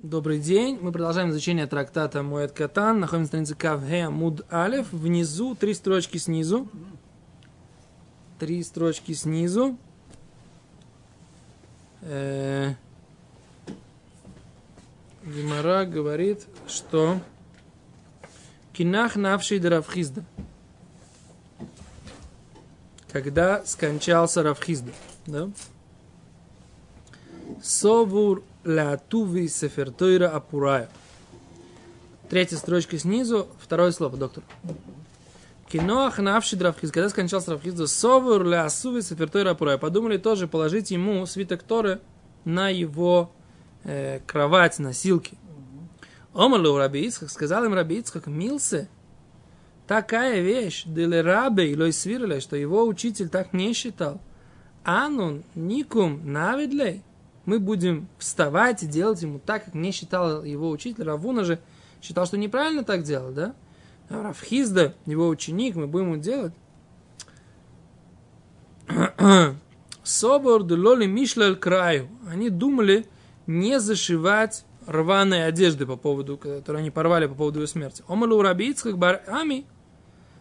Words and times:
Добрый 0.00 0.38
день. 0.38 0.78
Мы 0.80 0.92
продолжаем 0.92 1.30
изучение 1.30 1.66
трактата 1.66 2.22
Муэт 2.22 2.52
Катан. 2.52 3.00
Находимся 3.00 3.20
на 3.20 3.26
странице 3.26 3.54
Кавхе 3.56 4.08
Муд 4.08 4.46
Алев. 4.48 4.92
Внизу 4.92 5.56
три 5.56 5.74
строчки 5.74 6.18
снизу. 6.18 6.68
Три 8.38 8.62
строчки 8.62 9.10
снизу. 9.10 9.76
Э, 12.02 12.74
Гимара 15.24 15.84
говорит, 15.84 16.46
что 16.68 17.18
Кинах 18.72 19.16
навший 19.16 19.58
Равхизда. 19.58 20.22
Когда 23.10 23.66
скончался 23.66 24.44
Равхизда. 24.44 24.92
Да? 25.26 25.50
Совур 27.60 28.44
лятуви 28.64 29.48
сефертойра 29.48 30.28
апурая. 30.28 30.88
Третья 32.28 32.56
строчка 32.56 32.98
снизу, 32.98 33.48
второе 33.60 33.90
слово, 33.92 34.16
доктор. 34.16 34.44
Киноах 35.68 36.18
навши 36.18 36.56
дравхиз. 36.56 36.90
Когда 36.90 37.08
скончался 37.08 37.52
Равхиз, 37.52 37.74
совур 37.90 38.44
лясуви 38.44 39.02
сефертойра 39.02 39.50
апурая. 39.50 39.78
Подумали 39.78 40.16
тоже 40.16 40.46
положить 40.48 40.90
ему 40.90 41.24
свиток 41.26 41.62
Торы 41.62 42.00
на 42.44 42.70
его 42.70 43.30
э, 43.84 44.20
кровать, 44.26 44.78
носилки. 44.78 45.36
Омалу 46.34 46.76
Раби 46.76 47.06
Ицхак, 47.06 47.30
сказал 47.30 47.64
им 47.64 47.74
Раби 47.74 47.98
Ицхак, 47.98 48.26
милсе, 48.26 48.88
такая 49.86 50.40
вещь, 50.40 50.84
деле 50.86 51.20
рабе 51.20 51.72
илой 51.72 51.92
свирле, 51.92 52.40
что 52.40 52.56
его 52.56 52.86
учитель 52.86 53.28
так 53.28 53.52
не 53.52 53.72
считал. 53.72 54.20
Анун 54.84 55.42
никум 55.54 56.32
навидлей, 56.32 57.02
мы 57.48 57.58
будем 57.60 58.08
вставать 58.18 58.82
и 58.82 58.86
делать 58.86 59.22
ему 59.22 59.38
так, 59.38 59.64
как 59.64 59.74
не 59.74 59.90
считал 59.90 60.44
его 60.44 60.68
учитель. 60.68 61.04
Равуна 61.04 61.44
же 61.44 61.58
считал, 62.02 62.26
что 62.26 62.36
неправильно 62.36 62.84
так 62.84 63.04
делать, 63.04 63.34
да? 63.34 63.54
А 64.10 64.22
Равхизда, 64.22 64.94
его 65.06 65.28
ученик, 65.28 65.74
мы 65.74 65.86
будем 65.86 66.12
ему 66.12 66.16
делать. 66.18 66.52
Собор 70.02 70.62
лоли 70.62 71.06
мишляль 71.06 71.56
краю. 71.56 72.10
Они 72.30 72.50
думали 72.50 73.06
не 73.46 73.80
зашивать 73.80 74.66
рваные 74.86 75.46
одежды 75.46 75.86
по 75.86 75.96
поводу, 75.96 76.36
которые 76.36 76.80
они 76.80 76.90
порвали 76.90 77.24
по 77.24 77.34
поводу 77.34 77.60
его 77.60 77.66
смерти. 77.66 78.04
Омалу 78.08 78.42
рабицких 78.42 78.98
бар 78.98 79.22
ами. 79.26 79.64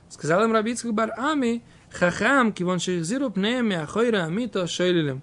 Сказал 0.09 0.44
им 0.44 0.52
рабицких 0.52 0.94
бар 0.94 1.14
ами. 1.18 1.64
Хахам, 1.90 2.52
кивон 2.52 2.80
шейхзиру 2.80 3.30
пнеями 3.30 3.78
ахойра 3.78 4.26
амито 4.26 4.68
шейлилем. 4.68 5.22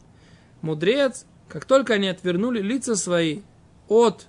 Мудрец 0.63 1.27
как 1.49 1.65
только 1.65 1.95
они 1.95 2.09
отвернули 2.09 2.61
лица 2.61 2.97
свои 2.97 3.41
от 3.89 4.27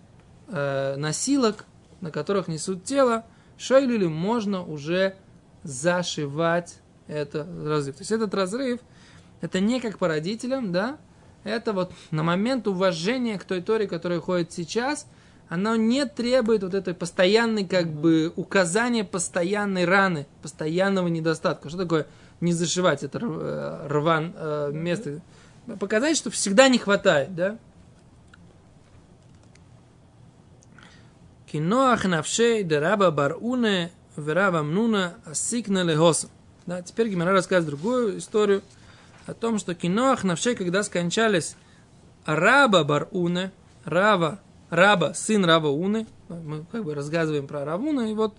э, 0.48 0.96
носилок, 0.98 1.66
на 2.02 2.12
которых 2.12 2.48
несут 2.48 2.84
тело, 2.84 3.26
шейлили 3.58 4.08
можно 4.08 4.64
уже 4.64 5.16
зашивать 5.64 6.80
это 7.08 7.48
разрыв. 7.66 7.96
То 7.96 8.02
есть 8.02 8.12
этот 8.12 8.34
разрыв, 8.34 8.80
это 9.42 9.60
не 9.60 9.80
как 9.80 9.98
по 9.98 10.08
родителям, 10.08 10.72
да, 10.72 10.98
это 11.44 11.74
вот 11.74 11.92
на 12.12 12.24
момент 12.24 12.68
уважения 12.68 13.38
к 13.38 13.44
той 13.44 13.62
Торе, 13.62 13.88
которая 13.88 14.20
ходит 14.20 14.52
сейчас, 14.52 15.08
оно 15.48 15.76
не 15.76 16.06
требует 16.06 16.64
вот 16.64 16.74
этой 16.74 16.96
постоянной, 16.96 17.66
как 17.66 17.88
бы, 17.88 18.34
указания 18.36 19.04
постоянной 19.04 19.86
раны, 19.86 20.26
постоянного 20.42 21.08
недостатка. 21.08 21.70
Что 21.70 21.80
такое 21.80 22.08
не 22.42 22.52
зашивать 22.52 23.04
это 23.04 23.20
э, 23.22 23.88
рван, 23.88 24.34
э, 24.36 24.72
место? 24.74 25.22
Показать, 25.80 26.18
что 26.18 26.30
всегда 26.30 26.68
не 26.68 26.78
хватает, 26.78 27.36
да? 27.36 27.58
Киноах 31.52 32.06
навшей 32.06 32.64
дераба 32.64 33.12
баруне 33.12 33.92
верава 34.18 34.62
мнуна 34.62 35.16
асикна 35.26 35.84
лехоса. 35.84 36.30
Да, 36.66 36.82
теперь 36.82 37.10
Гимара 37.10 37.32
рассказывает 37.32 37.68
другую 37.68 38.18
историю 38.18 38.62
о 39.28 39.34
том, 39.34 39.60
что 39.60 39.76
киноах 39.76 40.24
навшей, 40.24 40.56
когда 40.56 40.84
скончались 40.84 41.56
раба 42.26 42.84
баруне, 42.84 43.52
рава, 43.84 44.40
раба, 44.70 45.14
сын 45.14 45.46
раба 45.46 45.70
уны, 45.70 46.08
мы 46.28 46.66
как 46.72 46.84
бы 46.84 46.96
рассказываем 46.96 47.48
про 47.48 47.66
равуна, 47.66 48.12
и 48.12 48.14
вот 48.14 48.36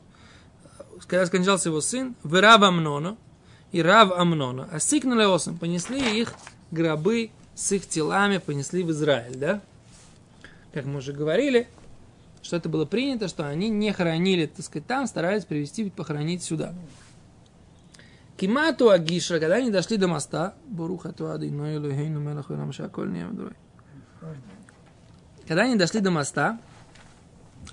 когда 1.07 1.27
скончался 1.27 1.69
его 1.69 1.81
сын, 1.81 2.17
верава 2.25 2.71
мнона, 2.71 3.17
и 3.73 3.83
рав 3.83 4.13
амнона, 4.13 4.69
асикна 4.73 5.15
лехосом, 5.15 5.59
понесли 5.59 6.21
их 6.21 6.35
гробы 6.71 7.31
с 7.55 7.73
их 7.73 7.87
телами 7.87 8.39
понесли 8.39 8.83
в 8.83 8.91
Израиль, 8.91 9.37
да? 9.37 9.61
Как 10.73 10.85
мы 10.85 10.99
уже 10.99 11.13
говорили, 11.13 11.69
что 12.43 12.57
это 12.57 12.69
было 12.69 12.85
принято, 12.85 13.29
что 13.29 13.49
они 13.49 13.69
не 13.69 13.93
хоронили, 13.93 14.47
так 14.47 14.65
сказать, 14.65 14.87
там, 14.87 15.07
старались 15.07 15.45
привезти, 15.45 15.91
похоронить 15.91 16.43
сюда. 16.43 16.75
Кимату 18.37 18.91
Агиша, 18.91 19.41
когда 19.41 19.57
они 19.57 19.71
дошли 19.71 19.97
до 19.97 20.09
моста, 20.09 20.55
когда 25.47 25.63
они 25.63 25.77
дошли 25.77 26.01
до 26.01 26.11
моста, 26.11 26.59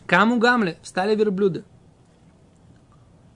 Каму 0.06 0.38
Гамле 0.38 0.78
встали 0.82 1.16
верблюды. 1.16 1.64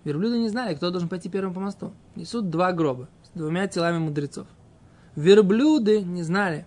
Верблюды 0.03 0.39
не 0.39 0.49
знали, 0.49 0.75
кто 0.75 0.89
должен 0.89 1.09
пойти 1.09 1.29
первым 1.29 1.53
по 1.53 1.59
мосту. 1.59 1.93
Несут 2.15 2.49
два 2.49 2.71
гроба 2.71 3.09
с 3.23 3.37
двумя 3.37 3.67
телами 3.67 3.97
мудрецов. 3.97 4.47
Верблюды 5.17 6.03
не 6.03 6.21
знали, 6.21 6.63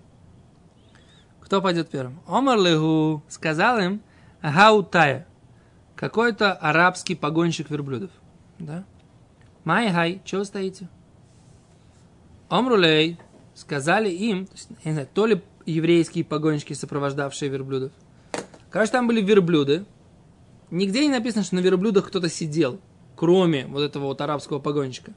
кто 1.40 1.62
пойдет 1.62 1.88
первым. 1.88 2.20
Омар 2.26 2.58
Леху 2.58 3.22
сказал 3.28 3.78
им 3.78 4.02
Хаутая, 4.42 5.28
какой-то 5.94 6.52
арабский 6.54 7.14
погонщик 7.14 7.70
верблюдов. 7.70 8.10
Да? 8.58 8.84
Майхай, 9.62 10.20
чего 10.24 10.42
стоите? 10.42 10.88
Омрулей, 12.48 13.20
сказали 13.54 14.10
им, 14.10 14.46
то, 14.46 14.54
есть, 14.54 14.70
не 14.84 14.92
знаю, 14.94 15.08
то 15.14 15.26
ли 15.26 15.42
еврейские 15.64 16.24
погонщики, 16.24 16.72
сопровождавшие 16.72 17.50
верблюдов. 17.50 17.92
Короче, 18.68 18.90
там 18.90 19.06
были 19.06 19.22
верблюды. 19.22 19.84
Нигде 20.72 21.06
не 21.06 21.12
написано, 21.12 21.44
что 21.44 21.54
на 21.54 21.60
верблюдах 21.60 22.08
кто-то 22.08 22.28
сидел, 22.28 22.80
кроме 23.14 23.66
вот 23.66 23.82
этого 23.82 24.06
вот 24.06 24.20
арабского 24.20 24.58
погонщика. 24.58 25.12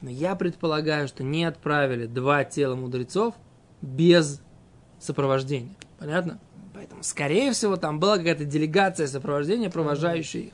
Но 0.00 0.10
я 0.10 0.34
предполагаю, 0.36 1.08
что 1.08 1.24
не 1.24 1.44
отправили 1.44 2.06
два 2.06 2.44
тела 2.44 2.74
мудрецов 2.74 3.34
без 3.80 4.40
сопровождения. 5.00 5.74
Понятно? 5.98 6.38
Поэтому, 6.74 7.02
скорее 7.02 7.52
всего, 7.52 7.76
там 7.76 7.98
была 7.98 8.18
какая-то 8.18 8.44
делегация 8.44 9.06
сопровождения, 9.06 9.70
провожающая 9.70 10.42
их, 10.42 10.52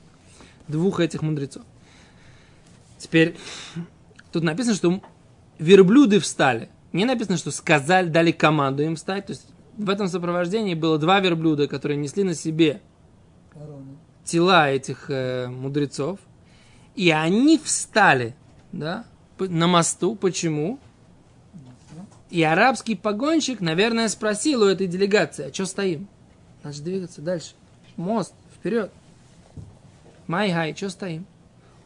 двух 0.69 1.01
этих 1.01 1.23
мудрецов. 1.23 1.65
Теперь, 2.99 3.37
тут 4.31 4.45
написано, 4.45 4.77
что 4.77 5.03
верблюды 5.59 6.21
встали. 6.21 6.69
Не 6.93 7.05
написано, 7.05 7.37
что 7.37 7.51
сказали, 7.51 8.09
дали 8.09 8.31
команду 8.31 8.85
им 8.85 8.95
встать. 8.95 9.27
То 9.27 9.33
есть, 9.33 9.47
в 9.77 9.91
этом 9.91 10.07
сопровождении 10.07 10.75
было 10.75 10.99
два 10.99 11.19
верблюда, 11.21 11.67
которые 11.67 11.97
несли 11.97 12.23
на 12.23 12.35
себе 12.35 12.81
тела 14.25 14.71
этих 14.71 15.11
э, 15.11 15.49
мудрецов. 15.49 16.21
И 16.95 17.11
они 17.11 17.59
встали, 17.59 18.37
да, 18.71 19.05
на 19.39 19.67
мосту. 19.67 20.15
Почему? 20.15 20.79
И 22.31 22.43
арабский 22.43 22.95
погонщик, 22.95 23.61
наверное, 23.61 24.09
спросил 24.09 24.63
у 24.63 24.67
этой 24.67 24.87
делегации, 24.87 25.51
а 25.51 25.53
что 25.53 25.67
стоим? 25.67 26.09
Значит, 26.63 26.85
двигаться 26.85 27.21
дальше. 27.21 27.53
Мост, 27.97 28.33
вперед. 28.55 28.91
Майхай, 30.27 30.75
что 30.75 30.89
стоим? 30.89 31.27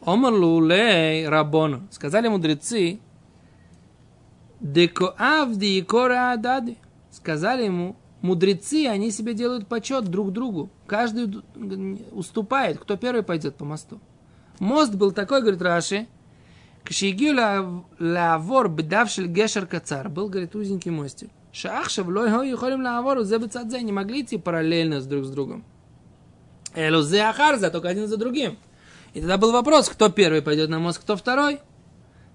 Омарлулей 0.05 1.27
рабону. 1.27 1.87
Сказали 1.91 2.29
мудрецы, 2.29 2.99
деко 4.61 5.13
авди 5.17 5.79
и 5.79 5.81
кора 5.81 6.31
адади. 6.31 6.77
Сказали 7.11 7.65
ему, 7.65 7.97
мудрецы, 8.21 8.87
они 8.87 9.11
себе 9.11 9.33
делают 9.33 9.67
почет 9.67 10.05
друг 10.05 10.31
другу. 10.31 10.69
Каждый 10.85 11.41
уступает, 12.11 12.79
кто 12.79 12.95
первый 12.95 13.23
пойдет 13.23 13.55
по 13.55 13.65
мосту. 13.65 13.99
Мост 14.59 14.93
был 14.95 15.11
такой, 15.11 15.41
говорит 15.41 15.61
Раши, 15.61 16.07
Кшигю 16.87 17.35
лавор 17.99 18.69
бдавшель 18.69 19.27
гешер 19.27 19.65
кацар. 19.65 20.07
Был, 20.07 20.29
говорит, 20.29 20.55
узенький 20.55 20.89
мостик. 20.89 21.29
Шахшев 21.51 22.07
лой 22.07 22.49
юхолим 22.49 22.81
лавор 22.81 23.17
узебецадзе. 23.17 23.81
Не 23.81 23.91
могли 23.91 24.21
идти 24.21 24.37
параллельно 24.37 25.01
с 25.01 25.05
друг 25.05 25.25
с 25.25 25.29
другом. 25.29 25.65
Элузе 26.75 27.23
ахарза, 27.23 27.71
только 27.71 27.89
один 27.89 28.07
за 28.07 28.15
другим. 28.15 28.57
И 29.13 29.19
тогда 29.19 29.37
был 29.37 29.51
вопрос, 29.51 29.89
кто 29.89 30.09
первый 30.09 30.41
пойдет 30.41 30.69
на 30.69 30.79
мост, 30.79 30.99
кто 30.99 31.17
второй. 31.17 31.59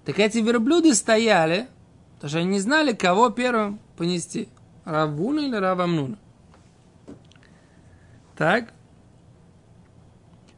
Так 0.05 0.19
эти 0.19 0.37
верблюды 0.37 0.93
стояли, 0.93 1.67
потому 2.15 2.29
что 2.29 2.39
они 2.39 2.49
не 2.49 2.59
знали, 2.59 2.93
кого 2.93 3.29
первым 3.29 3.79
понести. 3.97 4.49
Равуна 4.85 5.39
или 5.39 5.55
Равамнуна. 5.55 6.17
Так. 8.37 8.71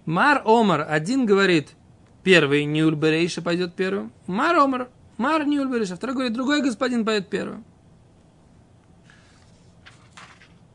Мар 0.05 0.41
Омар, 0.45 0.85
один 0.89 1.25
говорит– 1.25 1.69
Первый 2.25 2.65
Ниуль 2.65 2.95
Берейша 2.95 3.43
пойдет 3.43 3.75
первым. 3.75 4.11
Мар 4.25 4.55
Омар. 4.57 4.89
Мар 5.17 5.45
Ниуль 5.45 5.71
Берейша. 5.71 5.95
Второй 5.95 6.15
говорит, 6.15 6.33
другой 6.33 6.63
господин 6.63 7.05
пойдет 7.05 7.29
первым. 7.29 7.63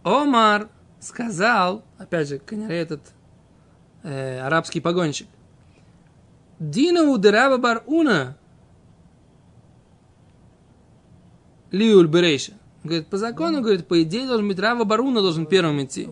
Омар. 0.04 0.68
сказал, 1.00 1.84
опять 1.98 2.28
же, 2.28 2.38
конечно, 2.38 2.72
этот 2.72 3.00
э, 4.04 4.38
арабский 4.38 4.80
погонщик, 4.80 5.26
Дина 6.60 7.10
удераба 7.10 7.56
бар 7.56 7.82
уна 7.86 8.36
лиуль 11.72 12.06
берейша. 12.06 12.52
Говорит, 12.84 13.08
по 13.08 13.16
закону, 13.16 13.60
говорит, 13.60 13.88
по 13.88 14.00
идее 14.02 14.26
должен 14.26 14.46
быть 14.46 14.58
Рава 14.58 14.84
Баруна 14.84 15.20
должен 15.20 15.46
первым 15.46 15.84
идти. 15.84 16.08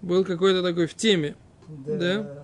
Был 0.00 0.24
какой-то 0.24 0.62
такой 0.62 0.86
в 0.86 0.94
теме. 0.94 1.34
Да. 1.68 1.96
да? 1.96 2.37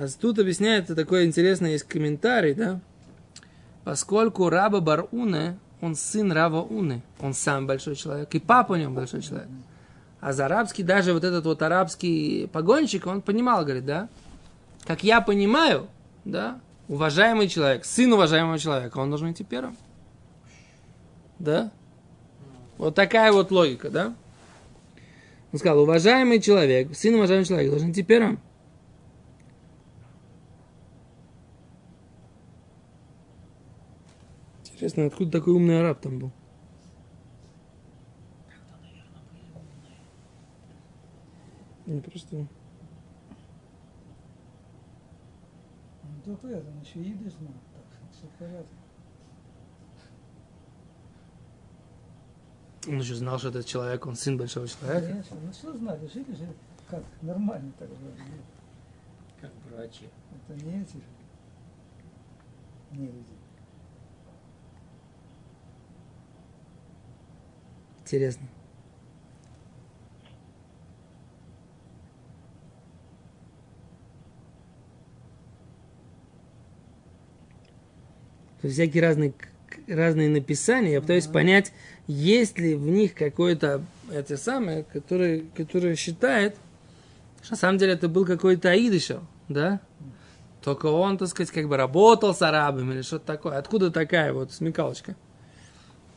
А 0.00 0.06
тут 0.08 0.38
объясняется 0.38 0.94
такой 0.94 1.26
интересный 1.26 1.72
есть 1.72 1.84
комментарий, 1.84 2.54
да? 2.54 2.80
Поскольку 3.84 4.48
Раба 4.48 4.80
Баруна, 4.80 5.58
он 5.82 5.94
сын 5.94 6.32
Рава 6.32 6.62
Уны, 6.62 7.02
он 7.20 7.34
сам 7.34 7.66
большой 7.66 7.96
человек, 7.96 8.34
и 8.34 8.38
папа 8.38 8.72
у 8.72 8.76
него 8.76 8.92
большой 8.92 9.20
человек. 9.20 9.48
А 10.20 10.32
за 10.32 10.46
арабский, 10.46 10.84
даже 10.84 11.12
вот 11.12 11.22
этот 11.22 11.44
вот 11.44 11.60
арабский 11.60 12.48
погонщик, 12.50 13.06
он 13.06 13.20
понимал, 13.20 13.62
говорит, 13.62 13.84
да? 13.84 14.08
Как 14.86 15.04
я 15.04 15.20
понимаю, 15.20 15.86
да, 16.24 16.60
уважаемый 16.88 17.48
человек, 17.48 17.84
сын 17.84 18.10
уважаемого 18.10 18.58
человека, 18.58 18.96
он 18.96 19.10
должен 19.10 19.32
идти 19.32 19.44
первым. 19.44 19.76
Да? 21.38 21.70
Вот 22.78 22.94
такая 22.94 23.32
вот 23.32 23.50
логика, 23.50 23.90
да? 23.90 24.14
Он 25.52 25.58
сказал, 25.58 25.80
уважаемый 25.80 26.40
человек, 26.40 26.96
сын 26.96 27.14
уважаемого 27.16 27.46
человека 27.46 27.70
должен 27.72 27.92
идти 27.92 28.02
первым. 28.02 28.40
Интересно, 34.80 35.04
откуда 35.04 35.30
такой 35.30 35.52
умный 35.52 35.78
араб 35.78 36.00
там 36.00 36.18
был? 36.18 36.32
Не 41.84 42.00
просто... 42.00 42.48
только 46.24 46.46
это, 46.46 46.66
он 46.66 46.80
еще 46.80 47.02
идиш 47.02 47.32
знал, 47.32 47.52
так 47.74 47.84
что 47.92 48.06
все 48.10 48.26
в 48.26 48.30
порядке. 48.38 48.74
Он 52.88 53.00
еще 53.00 53.14
знал, 53.16 53.38
что 53.38 53.48
этот 53.50 53.66
человек, 53.66 54.06
он 54.06 54.16
сын 54.16 54.38
большого 54.38 54.66
человека. 54.66 55.08
Конечно, 55.08 55.36
ну 55.42 55.52
что 55.52 55.76
знали, 55.76 56.06
жили 56.06 56.34
же 56.34 56.48
как, 56.88 57.04
нормально 57.20 57.70
так 57.78 57.90
вроде. 57.90 58.22
Как 59.42 59.52
братья. 59.70 60.08
Это 60.48 60.64
не 60.64 60.80
эти 60.80 60.96
же, 60.96 61.02
не 62.92 63.08
люди. 63.08 63.39
Интересно. 68.10 68.42
Всякие 78.64 79.00
разные, 79.00 79.32
разные 79.86 80.28
написания. 80.28 80.94
Я 80.94 81.00
пытаюсь 81.00 81.28
понять, 81.28 81.72
есть 82.08 82.58
ли 82.58 82.74
в 82.74 82.82
них 82.82 83.14
какое-то 83.14 83.84
это 84.10 84.36
самое, 84.36 84.82
которое, 84.82 85.44
которое 85.56 85.94
считает, 85.94 86.56
что 87.42 87.52
на 87.52 87.58
самом 87.58 87.78
деле 87.78 87.92
это 87.92 88.08
был 88.08 88.26
какой-то 88.26 88.70
Аидышев, 88.70 89.22
да? 89.48 89.80
Только 90.64 90.86
он, 90.86 91.16
так 91.16 91.28
сказать, 91.28 91.52
как 91.52 91.68
бы 91.68 91.76
работал 91.76 92.34
с 92.34 92.42
арабами 92.42 92.94
или 92.94 93.02
что-то 93.02 93.26
такое. 93.26 93.56
Откуда 93.56 93.92
такая 93.92 94.32
вот 94.32 94.52
смекалочка? 94.52 95.14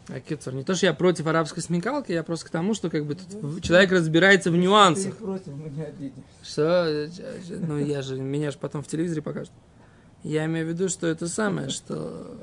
А 0.10 0.20
Кицур, 0.20 0.54
не 0.54 0.64
то, 0.64 0.76
что 0.76 0.86
я 0.86 0.94
против 0.94 1.28
арабской 1.28 1.62
смекалки, 1.62 2.12
я 2.12 2.24
просто 2.24 2.48
к 2.48 2.50
тому, 2.50 2.74
что 2.74 2.90
как 2.90 3.06
бы 3.06 3.16
тут 3.16 3.64
человек 3.64 3.92
разбирается 3.92 4.52
в 4.52 4.58
нюансах. 4.58 5.16
Ты 5.16 5.24
против, 5.24 5.54
мы 5.54 5.70
не 5.70 5.84
обидимся. 5.84 6.24
Что? 6.44 7.10
Ну, 7.50 7.78
я 7.78 8.02
же, 8.02 8.20
меня 8.20 8.52
же 8.52 8.58
потом 8.58 8.84
в 8.84 8.88
телевизоре 8.88 9.22
покажут. 9.22 9.54
Я 10.24 10.46
имею 10.46 10.66
в 10.66 10.70
виду, 10.70 10.90
что 10.90 11.08
это 11.08 11.28
самое, 11.28 11.70
что 11.70 12.38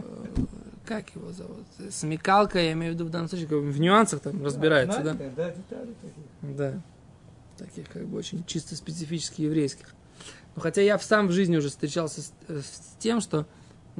как 0.86 1.14
его 1.14 1.32
зовут? 1.32 1.66
Смекалка, 1.90 2.58
я 2.58 2.72
имею 2.72 2.92
в 2.92 2.94
виду 2.96 3.06
в 3.06 3.10
данном 3.10 3.28
случае, 3.28 3.46
как 3.46 3.58
бы 3.58 3.70
в 3.70 3.80
нюансах 3.80 4.20
там 4.20 4.44
разбирается, 4.44 5.00
да? 5.00 5.14
Да, 5.14 5.50
детали 5.50 5.94
такие. 6.02 6.56
Да. 6.56 6.82
Таких 7.58 7.88
как 7.88 8.06
бы 8.06 8.18
очень 8.18 8.44
чисто 8.46 8.74
специфических 8.74 9.38
еврейских. 9.38 9.94
Но 10.56 10.62
хотя 10.62 10.80
я 10.80 10.98
сам 10.98 11.28
в 11.28 11.32
жизни 11.32 11.56
уже 11.56 11.68
встречался 11.68 12.22
с, 12.22 12.32
с 12.48 12.96
тем, 12.98 13.20
что 13.20 13.46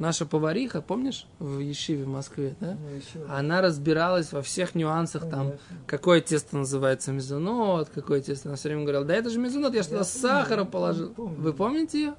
наша 0.01 0.25
повариха, 0.25 0.81
помнишь, 0.81 1.27
в 1.39 1.59
Ешиве 1.59 2.03
в 2.03 2.07
Москве, 2.07 2.55
да? 2.59 2.75
Ну, 2.75 3.25
Она 3.29 3.61
разбиралась 3.61 4.33
во 4.33 4.41
всех 4.41 4.75
нюансах, 4.75 5.29
там, 5.29 5.53
какое 5.85 6.19
тесто 6.21 6.57
называется 6.57 7.11
мезонот, 7.13 7.89
какое 7.89 8.19
тесто. 8.21 8.49
Она 8.49 8.57
все 8.57 8.69
время 8.69 8.81
говорила, 8.81 9.05
да 9.05 9.15
это 9.15 9.29
же 9.29 9.39
мезонот, 9.39 9.73
я 9.73 9.83
что-то 9.83 10.03
сахара 10.03 10.65
положил. 10.65 11.13
помню. 11.13 11.39
Вы 11.39 11.53
помните 11.53 11.99
ее? 12.01 12.15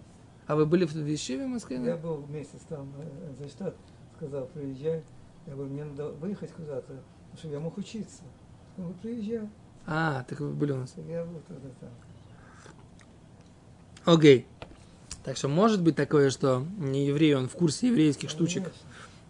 А 0.46 0.56
вы 0.56 0.64
были 0.64 0.84
в 0.84 0.94
Ешиве 0.94 1.44
в 1.44 1.48
Москве? 1.48 1.82
Я 1.84 1.96
был 1.96 2.24
месяц 2.28 2.60
там 2.68 2.92
э, 2.98 3.34
за 3.42 3.48
штат, 3.48 3.74
сказал, 4.16 4.46
приезжай. 4.46 5.02
Я 5.46 5.54
говорю, 5.54 5.72
мне 5.72 5.84
надо 5.84 6.10
выехать 6.12 6.52
куда-то, 6.52 6.82
потому 6.86 7.36
что 7.36 7.48
я 7.48 7.60
мог 7.60 7.76
учиться. 7.78 8.22
Он 8.76 8.84
говорит, 8.84 9.02
приезжай. 9.02 9.48
А, 9.86 10.24
так 10.28 10.38
вы 10.40 10.50
были 10.50 10.72
у 10.72 10.78
нас. 10.78 10.94
Я 11.08 11.24
был 11.24 11.40
тогда 11.48 11.68
там. 11.80 11.90
Окей. 14.04 14.46
Так 15.24 15.36
что 15.36 15.48
может 15.48 15.82
быть 15.82 15.94
такое, 15.94 16.30
что 16.30 16.64
не 16.78 17.06
еврей, 17.06 17.34
он 17.34 17.48
в 17.48 17.52
курсе 17.52 17.88
еврейских 17.88 18.28
штучек. 18.28 18.72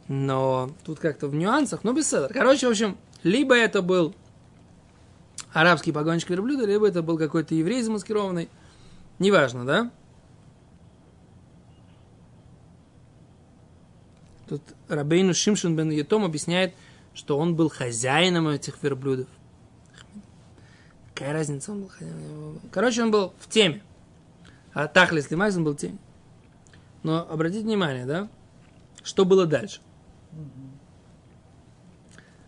Но 0.08 0.70
тут 0.84 0.98
как-то 0.98 1.28
в 1.28 1.34
нюансах, 1.34 1.84
но 1.84 1.92
без 1.92 2.08
седа. 2.08 2.28
Короче, 2.28 2.66
в 2.66 2.70
общем, 2.70 2.96
либо 3.22 3.54
это 3.54 3.82
был 3.82 4.14
арабский 5.52 5.92
погонщик 5.92 6.30
верблюда, 6.30 6.64
либо 6.64 6.88
это 6.88 7.02
был 7.02 7.18
какой-то 7.18 7.54
еврей 7.54 7.82
замаскированный. 7.82 8.48
Неважно, 9.18 9.64
да? 9.64 9.90
Тут 14.48 14.62
Рабейну 14.88 15.34
Шимшин 15.34 15.76
бен 15.76 15.90
Етом 15.90 16.24
объясняет, 16.24 16.74
что 17.14 17.38
он 17.38 17.54
был 17.54 17.68
хозяином 17.68 18.48
этих 18.48 18.82
верблюдов. 18.82 19.28
Какая 21.14 21.32
разница, 21.32 21.72
он 21.72 21.82
был 21.82 21.88
хозяином? 21.88 22.60
Короче, 22.70 23.02
он 23.02 23.10
был 23.10 23.34
в 23.38 23.48
теме. 23.48 23.82
А 24.74 24.88
Тахлис 24.88 25.30
Лимайс 25.30 25.56
он 25.56 25.64
был 25.64 25.74
теме. 25.74 25.98
Но 27.02 27.26
обратите 27.28 27.64
внимание, 27.64 28.06
да? 28.06 28.28
Что 29.02 29.24
было 29.24 29.46
дальше? 29.46 29.80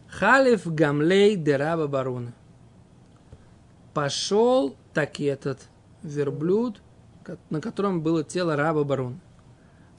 Халиф 0.09 0.67
Гамлей 0.67 1.37
Дераба 1.37 1.89
Баруна. 1.89 2.33
Пошел 3.93 4.77
таки 4.93 5.25
этот 5.25 5.69
верблюд, 6.03 6.81
на 7.51 7.61
котором 7.61 8.01
было 8.01 8.23
тело 8.23 8.57
раба 8.57 8.85
Баруна. 8.85 9.19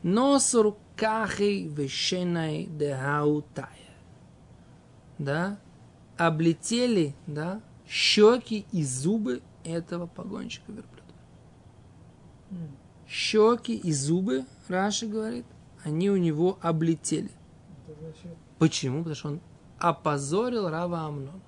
Носур 0.03 0.77
кахи 0.96 1.67
вешенай 1.67 2.65
дегаутая. 2.65 3.70
Да? 5.17 5.58
Облетели, 6.17 7.13
да, 7.27 7.62
щеки 7.88 8.65
и 8.72 8.84
зубы 8.84 9.41
этого 9.65 10.08
погонщика 10.08 10.72
верблюда. 10.72 10.95
Щеки 13.08 13.75
и 13.75 13.92
зубы, 13.94 14.46
Раши 14.68 15.08
говорит, 15.08 15.46
они 15.84 16.10
у 16.10 16.18
него 16.18 16.58
облетели. 16.62 17.30
Почему? 18.58 19.00
Потому 19.00 19.16
что 19.16 19.28
он 19.30 19.40
опозорил 19.78 20.70
Рава 20.70 21.06
Амнон. 21.06 21.42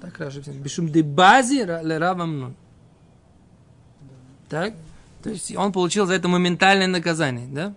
Так 0.00 0.18
Раши 0.18 0.38
объясняет. 0.38 0.62
Бешум 0.62 0.88
де 0.88 1.02
бази 1.02 1.60
Рава 1.62 2.24
Амнон. 2.24 2.56
Так? 4.48 4.74
То 5.22 5.30
есть 5.30 5.54
он 5.54 5.72
получил 5.72 6.06
за 6.06 6.14
это 6.14 6.28
моментальное 6.28 6.86
наказание, 6.86 7.46
да? 7.46 7.74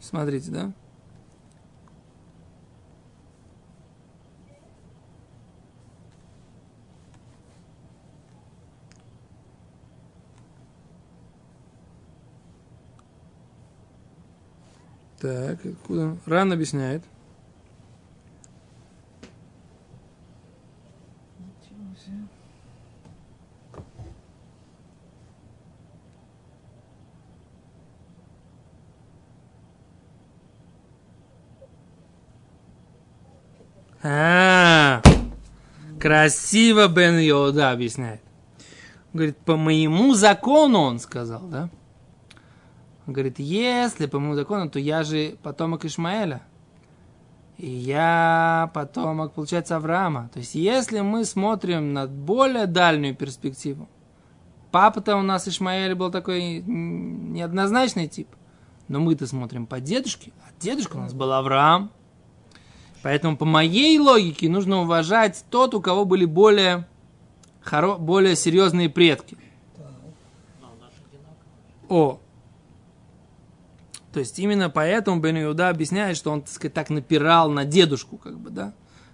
Смотрите, 0.00 0.50
да? 0.50 0.72
Так, 15.20 15.64
откуда? 15.64 16.16
Ран 16.26 16.52
объясняет. 16.52 17.02
А, 34.08 35.02
красиво 35.98 36.86
Бен 36.86 37.18
Йода 37.18 37.72
объясняет. 37.72 38.20
Говорит, 39.12 39.36
по 39.38 39.56
моему 39.56 40.14
закону 40.14 40.78
он 40.78 41.00
сказал, 41.00 41.40
да? 41.48 41.70
Говорит, 43.06 43.38
если 43.38 44.06
по 44.06 44.18
моему 44.18 44.34
закону, 44.34 44.68
то 44.68 44.78
я 44.78 45.04
же 45.04 45.36
потомок 45.42 45.84
Ишмаэля. 45.84 46.42
И 47.56 47.70
я 47.70 48.70
потомок, 48.74 49.32
получается, 49.32 49.76
Авраама. 49.76 50.28
То 50.32 50.40
есть, 50.40 50.54
если 50.54 51.00
мы 51.00 51.24
смотрим 51.24 51.94
на 51.94 52.06
более 52.06 52.66
дальнюю 52.66 53.14
перспективу, 53.14 53.88
папа-то 54.72 55.16
у 55.16 55.22
нас 55.22 55.48
Ишмаэль 55.48 55.94
был 55.94 56.10
такой 56.10 56.60
неоднозначный 56.60 58.08
тип. 58.08 58.28
Но 58.88 59.00
мы-то 59.00 59.26
смотрим 59.26 59.66
по 59.66 59.80
дедушке, 59.80 60.32
а 60.42 60.50
дедушка 60.60 60.96
у 60.96 61.00
нас 61.00 61.14
был 61.14 61.32
Авраам. 61.32 61.90
Поэтому 63.02 63.36
по 63.36 63.44
моей 63.44 63.98
логике 63.98 64.48
нужно 64.48 64.82
уважать 64.82 65.44
тот, 65.48 65.74
у 65.74 65.80
кого 65.80 66.04
были 66.04 66.24
более, 66.24 66.86
хоро... 67.62 67.94
более 67.94 68.36
серьезные 68.36 68.90
предки. 68.90 69.38
О. 71.88 72.18
То 74.16 74.20
есть 74.20 74.38
именно 74.38 74.70
поэтому 74.70 75.20
Бен 75.20 75.36
Иуда 75.42 75.68
объясняет, 75.68 76.16
что 76.16 76.30
он, 76.32 76.40
так 76.40 76.48
сказать, 76.48 76.72
так 76.72 76.88
напирал 76.88 77.50
на 77.50 77.66
дедушку, 77.66 78.16
как 78.16 78.38
бы, 78.38 78.48
да? 78.48 78.72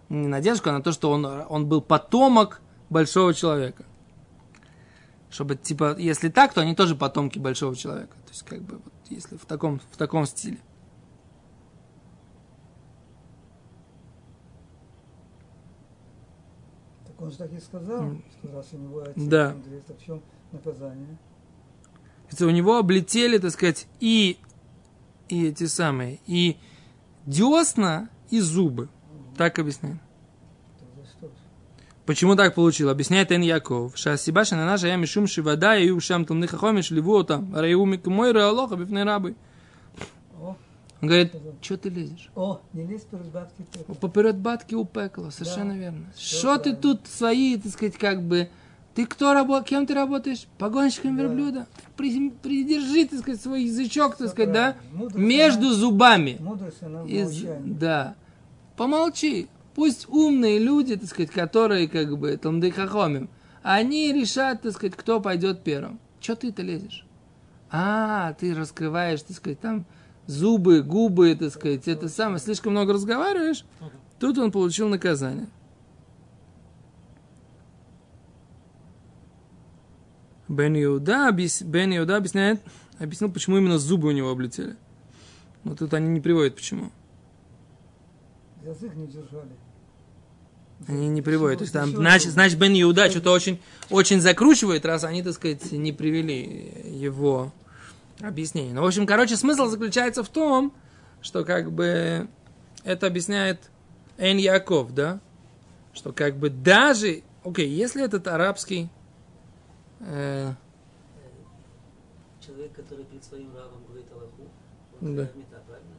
Не 0.09 0.29
на 0.29 0.41
дедушку, 0.41 0.69
а 0.69 0.75
на 0.75 0.81
то, 0.81 0.93
что 0.93 1.11
он, 1.11 1.25
он 1.27 1.67
был 1.67 1.83
потомок 1.83 2.61
большого 2.89 3.35
человека. 3.35 3.85
Чтобы, 5.29 5.57
типа, 5.57 5.97
если 5.99 6.29
так, 6.29 6.55
то 6.55 6.61
они 6.61 6.77
тоже 6.77 6.95
потомки 6.95 7.41
большого 7.41 7.75
человека. 7.75 8.15
То 8.27 8.31
есть, 8.31 8.45
как 8.45 8.63
бы, 8.63 8.77
вот, 8.77 8.93
если 9.11 9.37
в 9.37 9.45
таком, 9.45 9.81
в 9.91 9.97
таком 9.97 10.25
стиле. 10.25 10.61
Так 17.09 17.21
он 17.21 17.33
же 17.33 17.39
так 17.39 17.53
и 17.53 17.59
сказал, 17.59 18.03
М. 18.03 18.25
что 18.39 18.53
раз 18.53 18.69
у 18.71 18.77
него 18.77 19.01
отец 19.01 19.15
Да. 19.17 19.51
Андрей, 19.51 19.81
то 19.81 19.95
в 19.95 20.01
чем 20.01 20.23
наказание? 20.53 21.19
Говорится, 22.21 22.47
У 22.47 22.51
него 22.51 22.79
облетели, 22.79 23.39
так 23.39 23.51
сказать, 23.51 23.89
и, 23.99 24.39
и 25.33 25.47
эти 25.47 25.65
самые, 25.65 26.19
и 26.27 26.59
десна, 27.25 28.11
и 28.29 28.39
зубы. 28.41 28.91
Так 29.39 29.59
же? 29.59 29.99
Почему 32.05 32.37
так 32.37 32.55
получил? 32.55 32.91
Объясняет 32.91 33.33
Эн 33.33 33.41
Яков. 33.41 33.97
Шасибаша 33.97 34.57
на 34.57 34.67
наша 34.67 34.89
я 34.89 34.97
мишум 34.97 35.27
шивада 35.27 35.79
и 35.79 35.89
ушам 35.89 36.27
там 36.27 36.39
нихахомиш 36.41 36.91
ливу 36.91 37.25
там. 37.25 37.55
Раюмик 37.55 38.05
мой 38.07 38.33
реалоха 38.33 38.77
бифней 38.77 39.05
рабы. 39.05 39.35
Он 40.39 41.09
говорит, 41.09 41.35
что 41.63 41.79
ты 41.79 41.89
лезешь? 41.89 42.31
о, 42.37 42.61
не 42.75 42.85
лезь 42.87 43.03
перед 43.03 43.27
бабки 43.27 43.65
пекла. 43.73 43.95
Поперед 43.95 44.37
батки 44.37 44.75
у 44.75 44.85
пекла, 44.85 45.31
совершенно 45.31 45.73
Да. 45.73 45.79
верно. 45.81 46.13
Что 46.17 46.59
ты 46.59 46.77
тут 46.77 47.07
свои, 47.07 47.57
так 47.57 47.73
сказать, 47.73 47.97
как 47.97 48.23
бы... 48.23 48.51
Ты 48.95 49.07
кто 49.07 49.33
работаешь? 49.33 49.69
Кем 49.69 49.87
ты 49.87 49.95
работаешь? 49.95 50.47
Погонщиком 50.59 51.17
Да. 51.17 51.23
верблюда? 51.23 51.67
При- 51.97 52.31
Придержи, 52.31 53.07
так 53.07 53.21
сказать, 53.21 53.41
свой 53.41 53.65
язычок, 53.65 54.17
так 54.17 54.29
сказать, 54.29 54.53
да? 54.53 54.77
Мудрость, 54.93 55.17
Между 55.19 55.67
она- 55.69 55.75
зубами. 55.75 56.37
Мудрость, 56.41 56.83
она 56.83 57.03
Из- 57.05 57.43
да. 57.65 58.15
Помолчи. 58.77 59.49
Пусть 59.75 60.07
умные 60.09 60.59
люди, 60.59 60.97
так 60.97 61.09
сказать, 61.09 61.31
которые 61.31 61.89
как 61.89 62.19
бы 62.19 62.37
там 62.37 62.61
хахомим, 62.71 63.31
они 63.63 64.13
решат, 64.13 64.61
так 64.63 64.73
сказать, 64.73 64.95
кто 64.97 65.21
пойдет 65.21 65.63
первым. 65.63 65.99
Че 66.21 66.35
ты-то 66.35 66.61
лезешь? 66.63 67.07
А, 67.71 68.35
ты 68.35 68.55
раскрываешь, 68.55 69.23
так 69.23 69.35
сказать, 69.37 69.61
там 69.61 69.87
зубы, 70.27 70.83
губы, 70.83 71.35
так 71.35 71.51
сказать, 71.51 71.89
это 71.89 72.09
самое, 72.11 72.39
слишком 72.39 72.73
много 72.73 72.93
разговариваешь, 72.93 73.65
тут 74.21 74.37
он 74.37 74.53
получил 74.53 74.89
наказание. 74.89 75.49
Бен 80.53 80.77
Иуда, 80.77 81.29
объяс- 81.29 81.63
Бен 81.63 81.97
Иуда 81.97 82.17
объясняет, 82.17 82.61
объяснил, 82.99 83.31
почему 83.33 83.57
именно 83.59 83.79
зубы 83.79 84.09
у 84.09 84.13
него 84.13 84.31
облетели. 84.31 84.77
Но 85.65 85.75
тут 85.75 85.95
они 85.95 86.09
не 86.09 86.21
приводят, 86.21 86.55
почему. 86.57 86.91
Язык 88.65 88.95
не 88.95 89.07
держали. 89.07 89.51
Они 90.89 91.09
не 91.09 91.23
приводят. 91.23 91.59
То 91.59 91.63
есть 91.63 91.73
там, 91.73 91.91
значит, 91.95 92.33
значит, 92.33 92.59
Бен 92.59 92.73
Иуда 92.81 93.09
что-то 93.11 93.31
очень, 93.33 93.61
очень 93.89 94.21
закручивает, 94.21 94.85
раз 94.85 95.05
они, 95.05 95.23
так 95.23 95.35
сказать, 95.35 95.71
не 95.73 95.93
привели 95.93 96.73
его 96.85 97.53
объяснение. 98.21 98.75
Ну, 98.75 98.83
в 98.83 98.87
общем, 98.87 99.07
короче, 99.07 99.37
смысл 99.37 99.67
заключается 99.67 100.23
в 100.23 100.29
том, 100.29 100.73
что 101.21 101.45
как 101.45 101.73
бы 101.73 102.29
это 102.85 103.07
объясняет 103.07 103.71
Эн 104.19 104.37
Яков, 104.39 104.93
да? 104.95 105.21
Что 105.95 106.13
как 106.13 106.37
бы 106.37 106.51
даже, 106.51 107.23
окей, 107.45 107.69
если 107.69 108.05
этот 108.05 108.27
арабский 108.27 108.89
э, 110.03 110.53
Человек, 112.45 112.73
который 112.73 113.05
перед 113.05 113.23
своим 113.25 113.55
равом 113.57 113.85
говорит 113.87 114.07
Аллаху, 114.13 114.49
он 115.01 115.17
Да. 115.17 115.23
да. 115.23 115.39
мета, 115.39 115.63
правильно? 115.67 115.91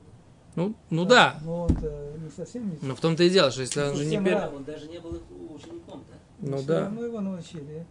ну, 0.56 0.76
ну 0.90 1.06
да, 1.06 1.40
Но 1.44 1.62
он-то 1.64 2.14
не 2.22 2.30
совсем 2.30 2.70
не 2.70 2.78
но 2.82 2.96
в 2.96 3.00
том-то 3.00 3.24
и 3.24 3.30
дело, 3.30 3.50
что 3.50 3.62
если 3.62 3.82
он 3.82 3.96
же 3.96 4.06
не 4.06 4.18
первый. 4.18 4.34
раб. 4.34 4.54
Он 4.54 4.64
даже 4.64 4.88
не 4.88 5.00
был 5.00 5.16
их 5.16 5.22
учеником-то. 5.32 6.14
Ну 6.40 6.58
Все 6.58 6.66
да. 6.68 6.80
равно 6.82 7.06
его 7.06 7.22
научили. 7.22 7.86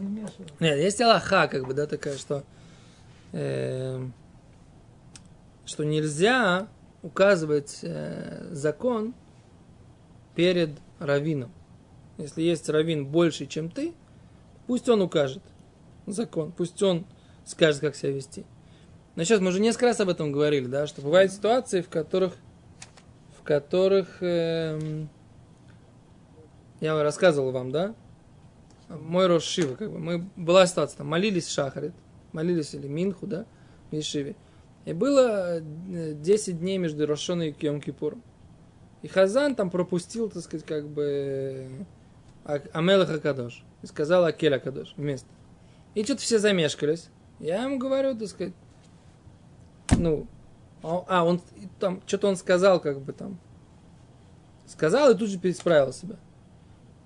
Не. 0.00 0.26
Нет, 0.60 0.78
есть 0.78 1.00
Аллаха, 1.00 1.46
как 1.46 1.66
бы, 1.66 1.72
да, 1.74 1.86
такая, 1.86 2.16
что, 2.18 2.42
эм, 3.32 4.12
что 5.64 5.84
нельзя 5.84 6.66
указывать 7.02 7.78
э, 7.82 8.48
закон 8.50 9.14
перед 10.34 10.70
раввином. 10.98 11.52
Если 12.18 12.42
есть 12.42 12.68
раввин 12.68 13.06
больше, 13.06 13.46
чем 13.46 13.70
ты, 13.70 13.94
пусть 14.66 14.88
он 14.88 15.02
укажет 15.02 15.42
закон, 16.06 16.52
пусть 16.52 16.82
он 16.82 17.06
скажет, 17.44 17.80
как 17.80 17.96
себя 17.96 18.12
вести. 18.12 18.44
Но 19.16 19.24
сейчас 19.24 19.40
мы 19.40 19.48
уже 19.48 19.60
несколько 19.60 19.86
раз 19.86 20.00
об 20.00 20.08
этом 20.08 20.32
говорили, 20.32 20.66
да, 20.66 20.86
что 20.86 21.02
бывают 21.02 21.32
ситуации, 21.32 21.82
в 21.82 21.88
которых, 21.88 22.34
в 23.38 23.42
которых 23.42 24.18
эм, 24.20 25.08
я 26.80 27.00
рассказывал 27.02 27.52
вам, 27.52 27.70
да, 27.70 27.94
мой 28.88 29.26
Рош 29.26 29.44
Шива, 29.44 29.76
как 29.76 29.90
бы, 29.90 29.98
мы, 29.98 30.28
была 30.36 30.66
ситуация, 30.66 30.98
там, 30.98 31.06
молились 31.06 31.48
Шахарит, 31.48 31.94
молились 32.32 32.74
или 32.74 32.88
Минху, 32.88 33.26
да, 33.26 33.46
в 33.90 33.94
Ешиве. 33.94 34.36
И 34.84 34.92
было 34.92 35.60
э, 35.60 36.14
10 36.14 36.58
дней 36.60 36.78
между 36.78 37.06
Рошоной 37.06 37.50
и 37.50 37.66
Йом 37.66 37.80
Кипуром. 37.80 38.22
И 39.02 39.08
Хазан 39.08 39.54
там 39.54 39.70
пропустил, 39.70 40.28
так 40.28 40.42
сказать, 40.42 40.66
как 40.66 40.88
бы 40.88 41.86
А- 42.44 42.60
Амелах 42.72 43.10
Акадош. 43.10 43.62
И 43.82 43.86
сказал 43.86 44.24
Акель 44.24 44.54
Акадош 44.54 44.94
вместо. 44.96 45.28
И 45.94 46.04
что-то 46.04 46.22
все 46.22 46.38
замешкались. 46.38 47.08
Я 47.40 47.64
ему 47.64 47.78
говорю, 47.78 48.16
так 48.16 48.28
сказать, 48.28 48.54
ну, 49.98 50.26
а, 50.82 51.04
а, 51.08 51.24
он 51.24 51.40
и 51.56 51.68
там, 51.80 52.02
что-то 52.06 52.28
он 52.28 52.36
сказал, 52.36 52.80
как 52.80 53.00
бы 53.00 53.12
там, 53.12 53.38
сказал 54.66 55.10
и 55.10 55.14
тут 55.16 55.28
же 55.28 55.38
пересправил 55.38 55.92
себя. 55.92 56.16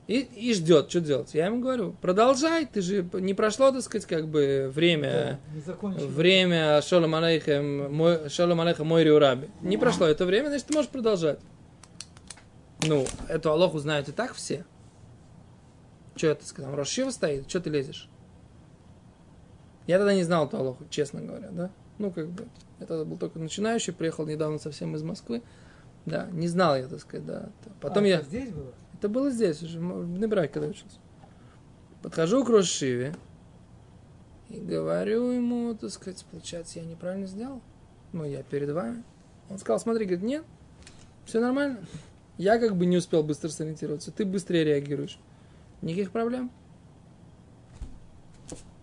И, 0.07 0.21
и 0.21 0.55
ждет, 0.55 0.89
что 0.89 1.01
делать. 1.01 1.35
Я 1.35 1.47
ему 1.47 1.61
говорю, 1.61 1.95
продолжай, 2.01 2.65
ты 2.65 2.81
же 2.81 3.07
не 3.13 3.35
прошло, 3.35 3.71
так 3.71 3.83
сказать, 3.83 4.07
как 4.07 4.27
бы 4.27 4.71
время, 4.75 5.39
Да, 5.53 5.89
время 6.07 6.81
Шолом 6.81 7.15
Алейхем, 7.15 7.95
мой, 7.95 8.31
Шолом 8.31 8.63
Алейхем 8.63 8.87
Мойри 8.87 9.11
Ураби. 9.11 9.51
Не 9.61 9.77
прошло 9.77 10.07
это 10.07 10.25
время, 10.25 10.49
значит, 10.49 10.67
ты 10.67 10.75
можешь 10.75 10.91
продолжать. 10.91 11.41
Ну, 12.85 13.05
эту 13.29 13.51
Алоху 13.51 13.79
знают 13.81 14.09
и 14.09 14.13
так 14.13 14.33
все. 14.33 14.65
Что 16.19 16.27
это 16.27 16.45
сказал? 16.45 16.75
Рошива 16.75 17.11
стоит, 17.11 17.49
что 17.49 17.61
ты 17.61 17.71
лезешь? 17.71 18.11
Я 19.87 19.99
тогда 19.99 20.15
не 20.15 20.25
знал 20.25 20.47
эту 20.47 20.57
Алоху, 20.57 20.85
честно 20.91 21.21
говоря, 21.21 21.49
да? 21.53 21.71
Ну, 21.99 22.11
как 22.11 22.29
бы, 22.29 22.49
я 22.81 22.87
тогда 22.87 23.05
был 23.05 23.17
только 23.17 23.39
начинающий, 23.39 23.93
приехал 23.93 24.27
недавно 24.27 24.59
совсем 24.59 24.97
из 24.97 25.03
Москвы. 25.05 25.43
Да, 26.07 26.27
не 26.33 26.49
знал 26.49 26.77
я, 26.77 26.89
так 26.89 27.01
сказать, 27.01 27.25
да. 27.25 27.51
Потом 27.81 28.03
А, 28.03 28.07
я... 28.09 28.17
это 28.17 28.27
здесь 28.27 28.51
было? 28.51 28.75
Это 28.95 29.09
было 29.09 29.31
здесь 29.31 29.63
уже, 29.63 29.79
в 29.79 30.19
Небраке, 30.19 30.53
когда 30.55 30.69
учился. 30.69 30.99
Подхожу 32.03 32.45
к 32.45 32.49
Рошиве 32.49 33.15
и 34.49 34.59
говорю 34.59 35.31
ему, 35.31 35.73
так 35.75 35.91
сказать, 35.91 36.25
получается, 36.33 36.81
я 36.81 36.85
неправильно 36.85 37.29
сделал. 37.29 37.63
Ну, 38.13 38.25
я 38.25 38.43
перед 38.43 38.71
вами. 38.71 39.05
Он 39.49 39.59
сказал, 39.59 39.79
смотри, 39.79 40.05
говорит, 40.05 40.25
нет, 40.25 40.45
все 41.27 41.41
нормально. 41.41 41.79
Я 42.39 42.59
как 42.59 42.77
бы 42.77 42.87
не 42.87 42.97
успел 42.97 43.23
быстро 43.23 43.51
сориентироваться, 43.51 44.11
ты 44.11 44.25
быстрее 44.25 44.65
реагируешь. 44.65 45.21
Никаких 45.83 46.11
проблем. 46.11 46.51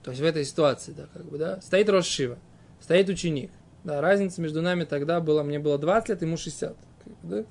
То 0.03 0.11
есть 0.11 0.21
в 0.21 0.25
этой 0.25 0.45
ситуации, 0.45 0.91
да, 0.91 1.07
как 1.11 1.25
бы, 1.25 1.37
да, 1.37 1.59
стоит 1.61 1.89
Рошива, 1.89 2.37
стоит 2.79 3.09
ученик. 3.09 3.51
Да, 3.83 4.01
разница 4.01 4.41
между 4.41 4.61
нами 4.61 4.83
тогда 4.83 5.19
была, 5.19 5.43
мне 5.43 5.59
было 5.59 5.77
20 5.77 6.09
лет, 6.09 6.21
ему 6.21 6.37
60. 6.37 6.75
как 7.03 7.13
бы, 7.21 7.27
да? 7.27 7.45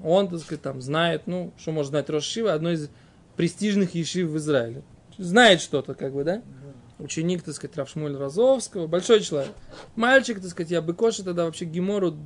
Он, 0.00 0.28
так 0.28 0.40
сказать, 0.40 0.62
там 0.62 0.80
знает, 0.80 1.22
ну, 1.26 1.52
что 1.58 1.72
может 1.72 1.90
знать 1.90 2.10
Рошива, 2.10 2.52
одной 2.52 2.74
из 2.74 2.90
престижных 3.36 3.94
ешив 3.94 4.30
в 4.30 4.36
Израиле. 4.36 4.82
Знает 5.16 5.60
что-то, 5.60 5.94
как 5.94 6.12
бы, 6.12 6.24
да? 6.24 6.42
Ученик, 6.98 7.42
так 7.42 7.54
сказать, 7.54 7.76
Равшмуль 7.76 8.16
Розовского, 8.16 8.88
большой 8.88 9.20
человек. 9.20 9.52
Мальчик, 9.94 10.40
так 10.40 10.50
сказать, 10.50 10.70
я 10.70 10.82
Быкоши 10.82 11.22
тогда 11.22 11.44
вообще 11.44 11.64
Гемору 11.64 12.16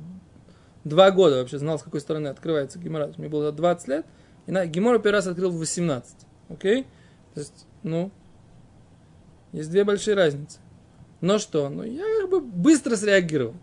два 0.83 1.11
года 1.11 1.37
вообще 1.37 1.59
знал, 1.59 1.77
с 1.77 1.83
какой 1.83 2.01
стороны 2.01 2.27
открывается 2.27 2.79
Гемора. 2.79 3.13
Мне 3.17 3.29
было 3.29 3.51
20 3.51 3.87
лет, 3.87 4.05
и 4.45 4.51
на 4.51 4.65
Гемору 4.65 4.99
первый 4.99 5.15
раз 5.17 5.27
открыл 5.27 5.51
в 5.51 5.57
18. 5.57 6.15
Окей? 6.49 6.85
То 7.33 7.39
есть, 7.39 7.65
ну, 7.83 8.11
есть 9.51 9.69
две 9.69 9.83
большие 9.83 10.15
разницы. 10.15 10.59
Но 11.21 11.39
что? 11.39 11.69
Ну, 11.69 11.83
я 11.83 12.03
как 12.21 12.29
бы 12.29 12.41
быстро 12.41 12.95
среагировал. 12.95 13.55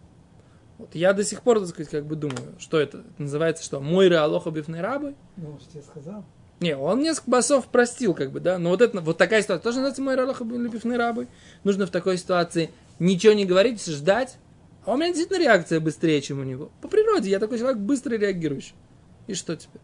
Вот 0.79 0.95
я 0.95 1.13
до 1.13 1.25
сих 1.25 1.43
пор, 1.43 1.61
так 1.61 1.69
сказать, 1.69 1.91
как 1.91 2.07
бы 2.07 2.17
думаю, 2.17 2.55
что 2.59 2.81
это, 2.81 2.99
это 2.99 3.23
называется, 3.23 3.63
что 3.63 3.81
мой 3.81 4.09
реалоха 4.09 4.51
бифный 4.51 4.81
рабы. 4.81 5.15
Ну, 5.37 5.59
что 5.61 5.77
я 5.77 5.85
сказал. 5.85 6.25
Не, 6.61 6.77
он 6.77 7.01
несколько 7.01 7.31
басов 7.31 7.67
простил, 7.67 8.15
как 8.15 8.33
бы, 8.33 8.41
да, 8.41 8.59
но 8.59 8.71
вот 8.71 8.81
это, 8.81 9.01
вот 9.01 9.19
такая 9.19 9.43
ситуация 9.43 9.63
тоже 9.63 9.77
называется 9.77 10.03
мой 10.03 10.17
реалоха 10.17 10.45
бифный 10.45 10.97
рабы. 10.97 11.29
Нужно 11.65 11.87
в 11.87 11.91
такой 11.91 12.17
ситуации 12.17 12.71
ничего 12.99 13.35
не 13.35 13.45
говорить, 13.45 13.85
ждать, 13.85 14.37
а 14.85 14.93
у 14.93 14.97
меня 14.97 15.09
действительно 15.09 15.39
реакция 15.39 15.81
быстрее, 15.81 16.21
чем 16.23 16.41
у 16.41 16.45
него. 16.45 16.71
По 16.81 16.89
природе 16.89 17.31
я 17.31 17.39
такой 17.39 17.59
человек 17.59 17.79
быстро 17.79 18.15
реагирующий. 18.15 18.75
И 19.27 19.35
что 19.35 19.57
теперь? 19.57 19.83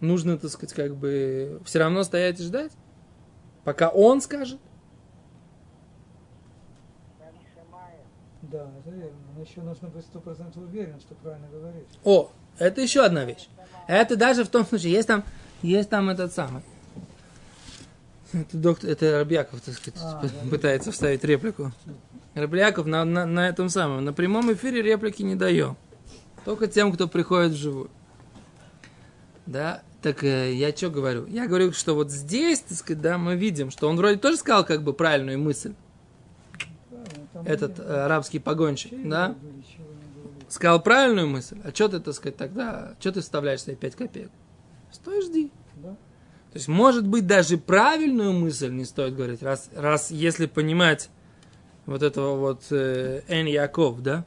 Нужно, 0.00 0.38
так 0.38 0.50
сказать, 0.50 0.74
как 0.74 0.94
бы 0.96 1.60
все 1.64 1.78
равно 1.80 2.04
стоять 2.04 2.38
и 2.40 2.42
ждать, 2.44 2.72
пока 3.64 3.88
он 3.88 4.20
скажет. 4.20 4.60
Да, 8.42 8.70
это 8.78 8.90
верно. 8.94 9.16
Но 9.36 9.42
еще 9.42 9.60
нужно 9.60 9.88
быть 9.88 10.04
сто 10.04 10.20
процентов 10.20 10.62
уверен, 10.62 10.98
что 11.00 11.14
правильно 11.16 11.48
говоришь. 11.48 11.84
О, 12.04 12.30
это 12.58 12.80
еще 12.80 13.04
одна 13.04 13.24
вещь. 13.24 13.48
Это 13.86 14.16
даже 14.16 14.44
в 14.44 14.48
том 14.48 14.64
случае, 14.64 14.92
есть 14.92 15.08
там, 15.08 15.24
есть 15.62 15.90
там 15.90 16.08
этот 16.08 16.32
самый. 16.32 16.62
Это 18.32 18.56
доктор, 18.56 18.90
это 18.90 19.18
Рабьяков, 19.18 19.60
так 19.60 19.74
сказать, 19.74 19.98
А, 20.02 20.20
п- 20.20 20.28
да. 20.28 20.50
пытается 20.50 20.92
вставить 20.92 21.24
реплику. 21.24 21.72
Рабьяков 22.34 22.86
на, 22.86 23.04
на, 23.04 23.26
на 23.26 23.48
этом 23.48 23.68
самом, 23.68 24.04
на 24.04 24.12
прямом 24.12 24.52
эфире 24.52 24.82
реплики 24.82 25.22
не 25.22 25.34
даем. 25.34 25.76
Только 26.44 26.68
тем, 26.68 26.92
кто 26.92 27.08
приходит 27.08 27.52
вживую. 27.52 27.90
Да, 29.46 29.82
так 30.02 30.22
э, 30.22 30.54
я 30.54 30.74
что 30.74 30.90
говорю? 30.90 31.26
Я 31.26 31.46
говорю, 31.46 31.72
что 31.72 31.94
вот 31.94 32.10
здесь, 32.10 32.60
так 32.60 32.78
сказать, 32.78 33.02
да, 33.02 33.18
мы 33.18 33.36
видим, 33.36 33.70
что 33.70 33.88
он 33.88 33.96
вроде 33.96 34.18
тоже 34.18 34.36
сказал 34.36 34.64
как 34.64 34.82
бы 34.82 34.92
правильную 34.92 35.38
мысль, 35.38 35.74
этот 37.44 37.78
э, 37.78 37.82
арабский 37.82 38.38
погонщик, 38.38 38.92
да? 39.08 39.34
Сказал 40.48 40.80
правильную 40.80 41.28
мысль, 41.28 41.58
а 41.62 41.70
что 41.70 41.88
ты, 41.88 42.00
так 42.00 42.14
сказать, 42.14 42.36
тогда, 42.36 42.94
что 43.00 43.12
ты 43.12 43.20
вставляешь 43.20 43.62
себе 43.62 43.76
5 43.76 43.96
копеек? 43.96 44.30
Стой, 44.90 45.20
жди. 45.20 45.50
Да? 45.76 45.90
То 45.90 46.54
есть, 46.54 46.68
может 46.68 47.06
быть, 47.06 47.26
даже 47.26 47.58
правильную 47.58 48.32
мысль 48.32 48.70
не 48.70 48.86
стоит 48.86 49.14
говорить, 49.14 49.42
раз, 49.42 49.68
раз 49.74 50.10
если 50.10 50.46
понимать 50.46 51.10
вот 51.84 52.02
этого 52.02 52.36
вот 52.36 52.62
э, 52.70 53.22
Эн 53.28 53.46
Яков, 53.46 54.02
да? 54.02 54.24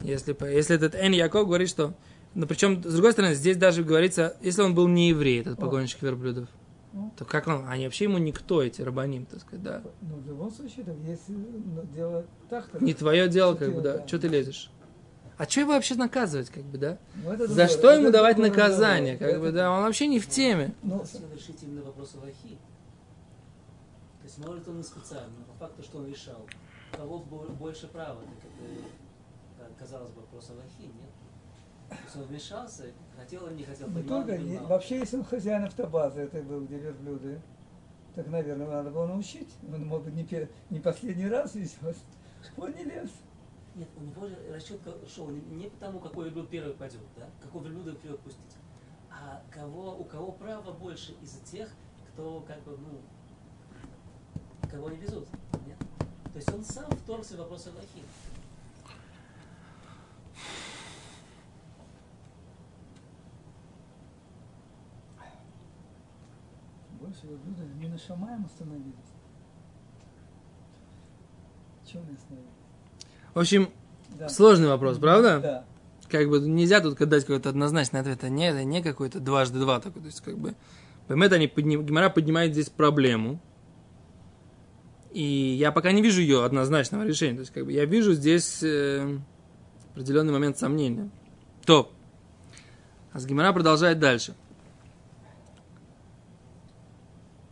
Если, 0.00 0.36
если 0.48 0.76
этот 0.76 0.94
Эн 0.94 1.12
Яков 1.12 1.46
говорит, 1.46 1.68
что... 1.68 1.94
Но 2.38 2.46
причем, 2.46 2.80
с 2.84 2.92
другой 2.94 3.10
стороны, 3.10 3.34
здесь 3.34 3.56
даже 3.56 3.82
говорится, 3.82 4.36
если 4.40 4.62
он 4.62 4.72
был 4.72 4.86
не 4.86 5.08
еврей, 5.08 5.40
этот 5.40 5.58
погонщик 5.58 6.00
верблюдов, 6.02 6.48
Ну. 6.92 7.12
то 7.16 7.24
как 7.24 7.48
он... 7.48 7.66
Они 7.66 7.84
вообще 7.84 8.04
ему 8.04 8.18
никто, 8.18 8.62
эти 8.62 8.80
рабаним, 8.80 9.26
так 9.26 9.40
сказать, 9.40 9.60
да. 9.64 9.82
Ну, 10.02 10.18
в 10.18 10.26
любом 10.28 10.52
случае, 10.52 10.84
так, 10.84 10.94
если 11.04 11.32
ну, 11.32 11.82
дело 11.92 12.24
так, 12.48 12.68
то... 12.68 12.78
Не 12.78 12.94
твое 12.94 13.26
дело, 13.28 13.54
как 13.56 13.74
бы, 13.74 13.80
да. 13.80 13.98
да. 13.98 14.06
Что 14.06 14.20
ты 14.20 14.28
лезешь? 14.28 14.70
А 15.36 15.46
что 15.48 15.62
его 15.62 15.72
вообще 15.72 15.96
наказывать, 15.96 16.48
как 16.50 16.62
бы, 16.62 16.78
да? 16.78 16.98
Ну, 17.16 17.32
это 17.32 17.48
За 17.48 17.54
другое- 17.54 17.68
что 17.76 17.90
ему 17.90 18.02
это 18.04 18.12
давать 18.12 18.38
наказание, 18.38 19.16
как 19.16 19.40
бы, 19.40 19.48
Это- 19.48 19.56
да? 19.56 19.72
Он 19.72 19.82
вообще 19.82 20.06
не 20.06 20.20
в 20.20 20.28
теме. 20.28 20.74
Ну, 20.84 21.04
решить 21.34 21.60
именно 21.64 21.82
вопрос 21.82 22.14
Аллахи. 22.14 22.56
То 24.20 24.24
есть, 24.24 24.38
может, 24.38 24.68
он 24.68 24.78
и 24.78 24.82
специально, 24.84 25.32
но 25.38 25.44
по 25.54 25.58
факту, 25.58 25.82
что 25.82 25.98
он 25.98 26.06
решал. 26.06 26.46
У 26.92 26.96
кого 26.96 27.18
бо- 27.18 27.48
больше 27.48 27.88
права, 27.88 28.20
так 28.20 28.50
это, 29.58 29.64
э, 29.64 29.74
казалось 29.76 30.10
бы, 30.10 30.20
вопрос 30.20 30.50
Аллахи, 30.50 30.82
нет? 30.82 31.10
Он 32.14 32.22
вмешался, 32.24 32.84
хотел 33.16 33.46
или 33.46 33.54
не 33.56 33.64
хотел, 33.64 33.88
Ну, 33.88 33.94
понимал, 34.00 34.18
только, 34.20 34.38
не 34.38 34.44
понимал. 34.50 34.66
вообще, 34.68 34.98
если 34.98 35.16
он 35.16 35.24
хозяин 35.24 35.64
автобазы, 35.64 36.20
это 36.22 36.42
был, 36.42 36.64
где 36.64 36.78
верблюды, 36.78 37.40
так, 38.14 38.26
наверное, 38.26 38.66
надо 38.66 38.90
было 38.90 39.06
научить. 39.06 39.48
Он, 39.72 39.86
может 39.86 40.06
быть, 40.06 40.14
не, 40.14 40.24
пе- 40.24 40.50
не 40.70 40.80
последний 40.80 41.28
раз 41.28 41.54
везет. 41.54 41.96
Он 42.56 42.72
не 42.72 42.84
лез. 42.84 43.10
Нет, 43.74 43.88
у 43.96 44.00
него 44.02 44.26
же 44.26 44.36
расчет 44.52 44.80
шел 45.08 45.28
не, 45.28 45.40
не 45.40 45.68
потому, 45.70 46.00
какой 46.00 46.24
верблюд 46.26 46.50
первый 46.50 46.74
пойдет, 46.74 47.00
да? 47.16 47.28
Какого 47.42 47.64
верблюда 47.64 47.92
вперед 47.94 48.18
пустить, 48.20 48.56
а 49.10 49.42
кого, 49.50 49.96
у 49.96 50.04
кого 50.04 50.32
право 50.32 50.72
больше 50.72 51.12
из 51.22 51.32
тех, 51.50 51.70
кто 52.12 52.40
как 52.46 52.60
бы, 52.64 52.76
ну, 52.76 53.00
кого 54.68 54.90
не 54.90 54.96
везут, 54.96 55.28
нет? 55.66 55.78
То 56.32 56.36
есть 56.36 56.52
он 56.52 56.64
сам 56.64 56.90
вторгся 56.90 57.34
в 57.36 57.38
вопрос 57.38 57.66
Аллахи. 57.68 58.02
Больше 67.08 67.26
верблюда 67.26 67.62
не 67.80 67.88
на 67.88 67.96
Шамаем 67.96 68.44
остановились. 68.44 68.92
Чего 71.90 72.02
не 72.04 72.14
остановились? 72.14 72.50
В 73.32 73.38
общем, 73.38 73.70
Да. 74.18 74.28
сложный 74.28 74.68
вопрос, 74.68 74.98
правда? 74.98 75.40
Да. 75.40 75.64
Как 76.10 76.28
бы 76.28 76.40
нельзя 76.40 76.82
тут 76.82 76.98
дать 76.98 77.22
какой-то 77.24 77.48
однозначный 77.48 78.00
ответ. 78.00 78.22
А 78.24 78.28
не, 78.28 78.50
это 78.50 78.62
не 78.62 78.82
какой-то 78.82 79.20
дважды 79.20 79.58
два 79.58 79.80
такой. 79.80 80.02
То 80.02 80.08
есть, 80.08 80.20
как 80.20 80.36
бы, 80.36 80.54
поймет, 81.06 81.32
они 81.32 81.46
подним... 81.48 81.82
Гимара 81.86 82.10
поднимает 82.10 82.52
здесь 82.52 82.68
проблему. 82.68 83.40
И 85.10 85.22
я 85.22 85.72
пока 85.72 85.92
не 85.92 86.02
вижу 86.02 86.20
ее 86.20 86.44
однозначного 86.44 87.04
решения. 87.04 87.36
То 87.36 87.40
есть, 87.40 87.52
как 87.52 87.64
бы, 87.64 87.72
я 87.72 87.86
вижу 87.86 88.12
здесь 88.12 88.62
э, 88.62 89.18
определенный 89.92 90.34
момент 90.34 90.58
сомнения. 90.58 91.08
То. 91.64 91.90
А 93.14 93.18
с 93.18 93.24
Гимара 93.24 93.54
продолжает 93.54 93.98
дальше. 93.98 94.34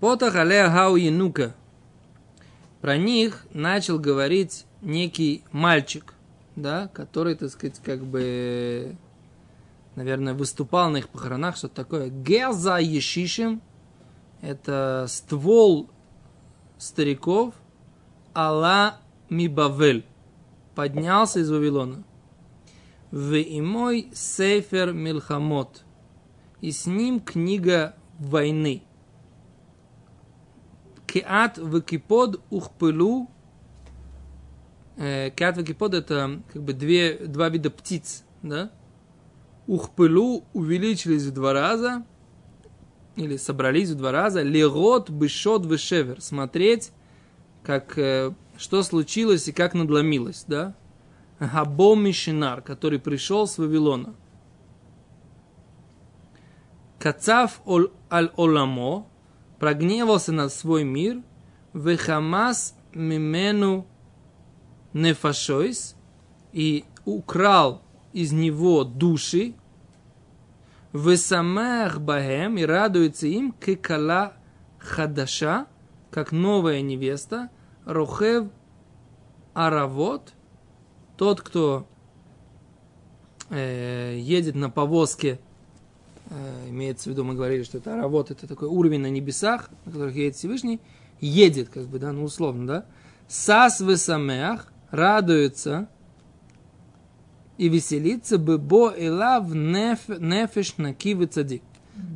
Потах 0.06 0.36
алея 0.36 0.70
хау 0.70 0.94
янука. 0.94 1.52
Про 2.80 2.96
них 2.96 3.44
начал 3.52 3.98
говорить 3.98 4.64
некий 4.80 5.42
мальчик, 5.50 6.14
да, 6.54 6.86
который, 6.94 7.34
так 7.34 7.50
сказать, 7.50 7.80
как 7.82 8.04
бы, 8.04 8.94
наверное, 9.96 10.34
выступал 10.34 10.90
на 10.90 10.98
их 10.98 11.08
похоронах, 11.08 11.56
что-то 11.56 11.74
такое. 11.74 12.08
Геза 12.08 12.78
Ешишим– 12.78 13.60
это 14.42 15.06
ствол 15.08 15.90
стариков 16.78 17.54
Алла 18.32 19.00
Мибавель. 19.28 20.06
Поднялся 20.76 21.40
из 21.40 21.50
Вавилона. 21.50 22.04
В 23.10 23.34
имой 23.42 24.08
Сейфер 24.14 24.92
Милхамот. 24.92 25.84
И 26.60 26.70
с 26.70 26.86
ним 26.86 27.18
книга 27.18 27.96
войны. 28.20 28.85
Кеат 31.16 31.56
векипод 31.56 32.42
ухпылу. 32.50 33.30
Кеат 34.98 35.56
векипод 35.56 35.94
это 35.94 36.42
как 36.52 36.62
бы 36.62 36.74
две, 36.74 37.16
два 37.16 37.48
вида 37.48 37.70
птиц, 37.70 38.22
да? 38.42 38.70
Ухпылу 39.66 40.44
увеличились 40.52 41.22
в 41.22 41.32
два 41.32 41.54
раза, 41.54 42.04
или 43.16 43.38
собрались 43.38 43.90
в 43.90 43.94
два 43.94 44.12
раза. 44.12 44.42
Лерот, 44.42 45.08
бышот, 45.08 45.64
вышевер. 45.64 46.20
Смотреть, 46.20 46.92
как, 47.62 47.96
э, 47.96 48.34
что 48.58 48.82
случилось 48.82 49.48
и 49.48 49.52
как 49.52 49.72
надломилось, 49.72 50.44
да? 50.46 50.74
Габом 51.40 52.04
Мишинар, 52.04 52.60
который 52.60 52.98
пришел 52.98 53.46
с 53.46 53.56
Вавилона. 53.56 54.14
Кацав 56.98 57.62
ол- 57.64 57.90
аль 58.10 58.32
оламо, 58.36 59.06
прогневался 59.58 60.32
на 60.32 60.48
свой 60.48 60.84
мир, 60.84 61.22
вехамас 61.72 62.74
мимену 62.94 63.86
нефашойс, 64.92 65.96
и 66.52 66.84
украл 67.04 67.82
из 68.12 68.32
него 68.32 68.84
души, 68.84 69.54
весамех 70.92 72.00
бахем, 72.00 72.56
и 72.56 72.62
радуется 72.64 73.26
им, 73.26 73.52
кекала 73.52 74.32
хадаша, 74.78 75.66
как 76.10 76.32
новая 76.32 76.80
невеста, 76.80 77.50
рохев 77.84 78.46
аравот, 79.52 80.32
тот, 81.16 81.40
кто 81.40 81.86
э, 83.50 84.16
едет 84.18 84.54
на 84.54 84.70
повозке, 84.70 85.40
имеется 86.68 87.08
в 87.08 87.12
виду, 87.12 87.24
мы 87.24 87.34
говорили, 87.34 87.62
что 87.62 87.78
это 87.78 87.94
аравот, 87.94 88.30
это 88.30 88.46
такой 88.46 88.68
уровень 88.68 89.00
на 89.00 89.10
небесах, 89.10 89.70
на 89.84 89.92
которых 89.92 90.16
едет 90.16 90.36
Всевышний, 90.36 90.80
едет, 91.20 91.68
как 91.68 91.86
бы, 91.86 91.98
да, 91.98 92.12
ну 92.12 92.24
условно, 92.24 92.66
да, 92.66 92.86
сас 93.28 93.80
весамеах, 93.80 94.72
радуется 94.90 95.88
и 97.58 97.68
веселится 97.68 98.38
бы 98.38 98.58
бо 98.58 98.92
элав 98.96 99.52
неф, 99.54 100.08
нефеш 100.08 100.76
накивы 100.76 101.26
цадик. 101.26 101.62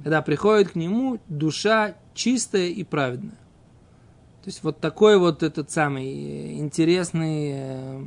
Когда 0.03 0.21
приходит 0.21 0.73
к 0.73 0.75
нему 0.75 1.19
душа 1.29 1.95
чистая 2.15 2.69
и 2.69 2.85
праведная. 2.85 3.39
То 4.43 4.47
есть 4.47 4.63
вот 4.63 4.81
такой 4.81 5.19
вот 5.19 5.43
этот 5.43 5.71
самый 5.71 6.07
э, 6.07 6.59
интересный 6.59 7.51
э, 7.53 8.05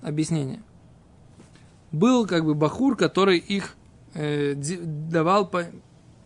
объяснение. 0.00 0.62
Был 1.92 2.26
как 2.26 2.44
бы 2.44 2.54
бахур, 2.54 2.96
который 2.96 3.38
их 3.38 3.76
э, 4.16 4.54
давал 4.54 5.48
по, 5.48 5.64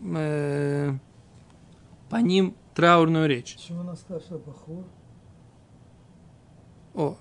э, 0.01 0.93
по 2.09 2.17
ним 2.17 2.55
траурную 2.75 3.29
речь. 3.29 3.57
Почему 3.57 3.81
у 3.81 3.85
нас 3.85 4.01
сказал, 4.01 4.21
что 4.21 4.39
Бахур? 4.39 4.85
О, 6.95 7.17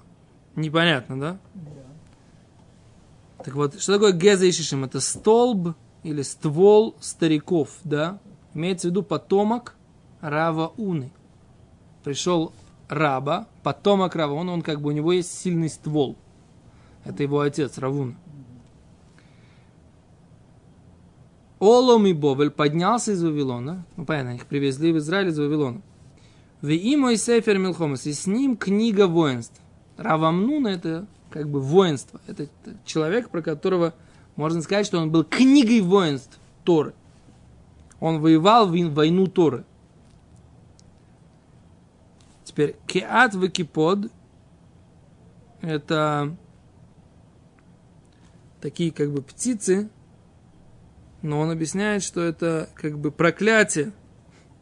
непонятно, 0.55 1.19
да? 1.19 1.37
Да. 1.53 3.43
Так 3.43 3.55
вот, 3.55 3.79
что 3.79 3.93
такое 3.93 4.11
Геза 4.13 4.45
и 4.45 4.51
Шишим? 4.51 4.83
Это 4.83 4.99
столб 4.99 5.75
или 6.03 6.21
ствол 6.21 6.95
стариков, 6.99 7.69
да? 7.83 8.19
Имеется 8.53 8.87
в 8.87 8.91
виду 8.91 9.03
потомок 9.03 9.75
Рава 10.21 10.73
Уны. 10.77 11.11
Пришел 12.03 12.53
Раба, 12.89 13.47
потомок 13.63 14.15
Рава 14.15 14.33
Уны, 14.33 14.51
он 14.51 14.61
как 14.61 14.81
бы, 14.81 14.89
у 14.89 14.91
него 14.91 15.11
есть 15.11 15.31
сильный 15.31 15.69
ствол. 15.69 16.17
Это 17.05 17.23
его 17.23 17.39
отец, 17.39 17.77
Равуна. 17.77 18.15
Олом 21.59 22.05
и 22.05 22.13
Бовель 22.13 22.51
поднялся 22.51 23.11
из 23.11 23.23
Вавилона. 23.23 23.85
Ну, 23.97 24.05
понятно, 24.05 24.35
их 24.35 24.45
привезли 24.45 24.93
в 24.93 24.97
Израиль 24.97 25.27
из 25.27 25.37
Вавилона. 25.37 25.81
В 26.61 26.69
и 26.69 27.15
Сефер 27.17 27.57
Милхомас. 27.57 28.05
И 28.05 28.13
с 28.13 28.27
ним 28.27 28.57
книга 28.57 29.07
воинств. 29.07 29.59
Равамнуна 29.97 30.69
это 30.69 31.05
как 31.29 31.49
бы 31.49 31.59
воинство. 31.59 32.21
Это 32.27 32.47
человек, 32.85 33.29
про 33.29 33.41
которого 33.41 33.93
можно 34.35 34.61
сказать, 34.61 34.85
что 34.85 34.99
он 34.99 35.11
был 35.11 35.23
книгой 35.23 35.81
воинств 35.81 36.39
Торы. 36.63 36.93
Он 37.99 38.21
воевал 38.21 38.67
в 38.67 38.93
войну 38.93 39.27
Торы. 39.27 39.65
Теперь 42.45 42.75
Кеат 42.87 43.35
Векипод 43.35 44.11
это 45.61 46.35
такие 48.61 48.91
как 48.91 49.11
бы 49.11 49.21
птицы, 49.21 49.89
но 51.21 51.39
он 51.39 51.51
объясняет, 51.51 52.03
что 52.03 52.21
это 52.21 52.69
как 52.75 52.97
бы 52.99 53.11
проклятие, 53.11 53.91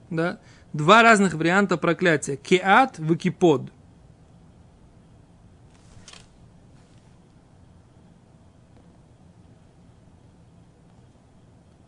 да, 0.09 0.39
два 0.73 1.03
разных 1.03 1.33
варианта 1.33 1.77
проклятия. 1.77 2.35
Кеат, 2.35 2.99
выкипод. 2.99 3.71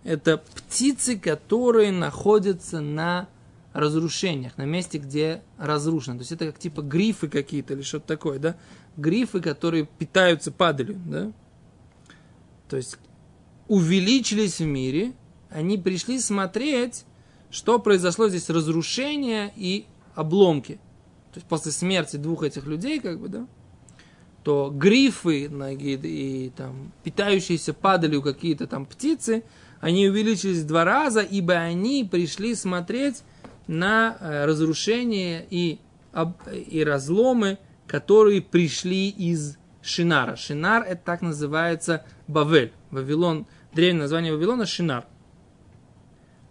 Это 0.04 0.38
птицы, 0.38 1.20
которые 1.20 1.92
находятся 1.92 2.82
на 2.82 3.30
разрушениях, 3.74 4.58
на 4.58 4.66
месте, 4.66 4.98
где 4.98 5.44
разрушено. 5.58 6.18
То 6.18 6.22
есть 6.22 6.32
это 6.32 6.48
как 6.48 6.58
типа 6.58 6.82
грифы 6.82 7.28
какие-то 7.28 7.74
или 7.74 7.84
что-то 7.84 8.08
такое, 8.08 8.40
да? 8.40 8.56
Грифы, 8.98 9.40
которые 9.40 9.86
питаются 9.86 10.52
падалью, 10.52 11.00
да? 11.06 11.32
То 12.68 12.78
есть 12.78 12.98
увеличились 13.70 14.60
в 14.60 14.66
мире, 14.66 15.14
они 15.50 15.78
пришли 15.78 16.20
смотреть, 16.20 17.06
что 17.50 17.80
произошло 17.80 18.28
здесь 18.28 18.50
разрушение 18.50 19.54
и 19.56 19.86
обломки. 20.16 20.80
То 21.32 21.38
есть 21.38 21.48
после 21.48 21.72
смерти 21.72 22.18
двух 22.18 22.44
этих 22.44 22.66
людей, 22.66 23.00
как 23.00 23.20
бы, 23.20 23.30
да, 23.30 23.48
то 24.44 24.74
грифы 24.74 25.50
ноги 25.50 26.00
и 26.02 26.52
там 26.56 26.92
питающиеся 27.04 27.74
падалью 27.74 28.22
какие-то 28.24 28.66
там 28.66 28.86
птицы, 28.86 29.44
они 29.80 30.10
увеличились 30.10 30.64
в 30.64 30.68
два 30.68 30.84
раза, 30.84 31.22
ибо 31.22 31.54
они 31.54 32.08
пришли 32.10 32.56
смотреть 32.56 33.22
на 33.68 34.18
э, 34.20 34.46
разрушение 34.46 35.46
и, 35.50 35.80
и 36.70 36.84
разломы, 36.84 37.60
которые 37.86 38.42
пришли 38.42 39.10
из 39.10 39.58
Шинара. 39.84 40.36
Шинар 40.36 40.84
это 40.84 41.02
так 41.06 41.22
называется 41.22 42.04
Бавель. 42.28 42.74
Вавилон– 42.90 43.46
древнее 43.74 44.02
название 44.02 44.34
Вавилона 44.34 44.66
Шинар. 44.66 45.06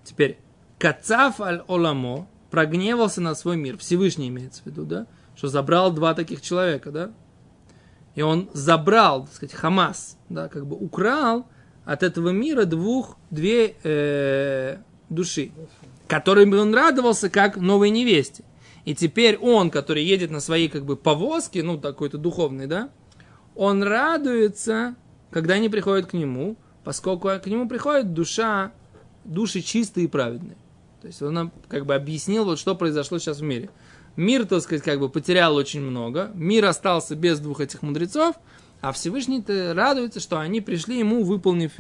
Теперь, 0.04 0.38
Кацав 0.78 1.40
аль-Оламо 1.40 2.28
прогневался 2.50 3.20
на 3.20 3.35
свой 3.35 3.57
мир. 3.57 3.76
Всевышний 3.78 4.28
имеется 4.28 4.62
в 4.62 4.66
виду, 4.66 4.85
да? 4.85 5.07
Что 5.37 5.48
забрал 5.48 5.92
два 5.92 6.14
таких 6.14 6.40
человека, 6.40 6.90
да? 6.90 7.12
И 8.14 8.22
он 8.22 8.48
забрал, 8.52 9.26
так 9.26 9.35
сказать, 9.35 9.54
Хамас, 9.54 10.18
да, 10.28 10.48
как 10.48 10.66
бы 10.66 10.76
украл 10.76 11.46
от 11.85 12.02
этого 12.02 12.31
мира 12.31 12.64
двух, 12.64 13.16
две 13.31 13.76
э, 13.83 14.78
души, 15.09 15.52
которыми 16.09 16.57
он 16.57 16.74
радовался 16.74 17.31
как 17.31 17.57
новой 17.57 17.90
невесте. 17.90 18.44
И 18.85 18.94
теперь 18.94 19.37
он, 19.37 19.70
который 19.70 20.02
едет 20.02 20.31
на 20.31 20.40
своей 20.40 20.68
как 20.68 20.85
бы 20.85 20.96
повозке, 20.96 21.62
ну, 21.62 21.78
такой-то 21.78 22.18
духовный, 22.18 22.66
да, 22.66 22.90
он 23.54 23.83
радуется, 23.83 24.96
когда 25.31 25.54
они 25.54 25.68
приходят 25.68 26.07
к 26.07 26.14
нему, 26.14 26.57
поскольку 26.88 27.29
к 27.29 27.46
нему 27.48 27.68
приходит 27.68 28.14
душа, 28.14 28.72
души 29.27 29.61
чистые 29.61 30.07
и 30.07 30.09
праведные. 30.09 30.57
То 31.03 31.09
есть 31.09 31.20
он 31.20 31.53
как 31.68 31.85
бы 31.85 31.94
объяснил, 31.94 32.46
вот 32.46 32.59
что 32.59 32.74
произошло 32.74 33.18
сейчас 33.18 33.40
в 33.40 33.42
мире. 33.42 33.68
Мир, 34.16 34.46
так 34.46 34.62
сказать, 34.62 34.83
как 34.83 34.98
бы 34.98 35.11
потерял 35.11 35.55
очень 35.55 35.83
много. 35.83 36.31
Мир 36.33 36.64
остался 36.64 37.14
без 37.14 37.40
двух 37.40 37.61
этих 37.61 37.83
мудрецов, 37.83 38.37
а 38.81 38.92
Всевышний 38.92 39.44
радуется, 39.74 40.18
что 40.18 40.40
они 40.40 40.62
пришли 40.62 40.98
ему, 40.98 41.24
выполнив, 41.24 41.72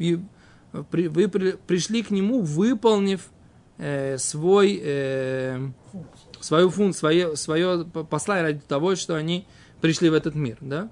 при, 0.90 1.08
вы 1.08 1.28
при, 1.28 1.52
пришли 1.52 2.02
к 2.02 2.10
нему, 2.10 2.42
выполнив 2.42 3.30
э, 3.78 4.18
свой, 4.18 4.78
э, 4.84 5.70
свою 6.38 6.68
функцию, 6.68 6.98
свое, 6.98 7.36
свое 7.36 7.86
посла 7.86 8.42
ради 8.42 8.60
того, 8.60 8.94
что 8.94 9.14
они 9.14 9.46
пришли 9.80 10.10
в 10.10 10.12
этот 10.12 10.34
мир, 10.34 10.58
да? 10.60 10.90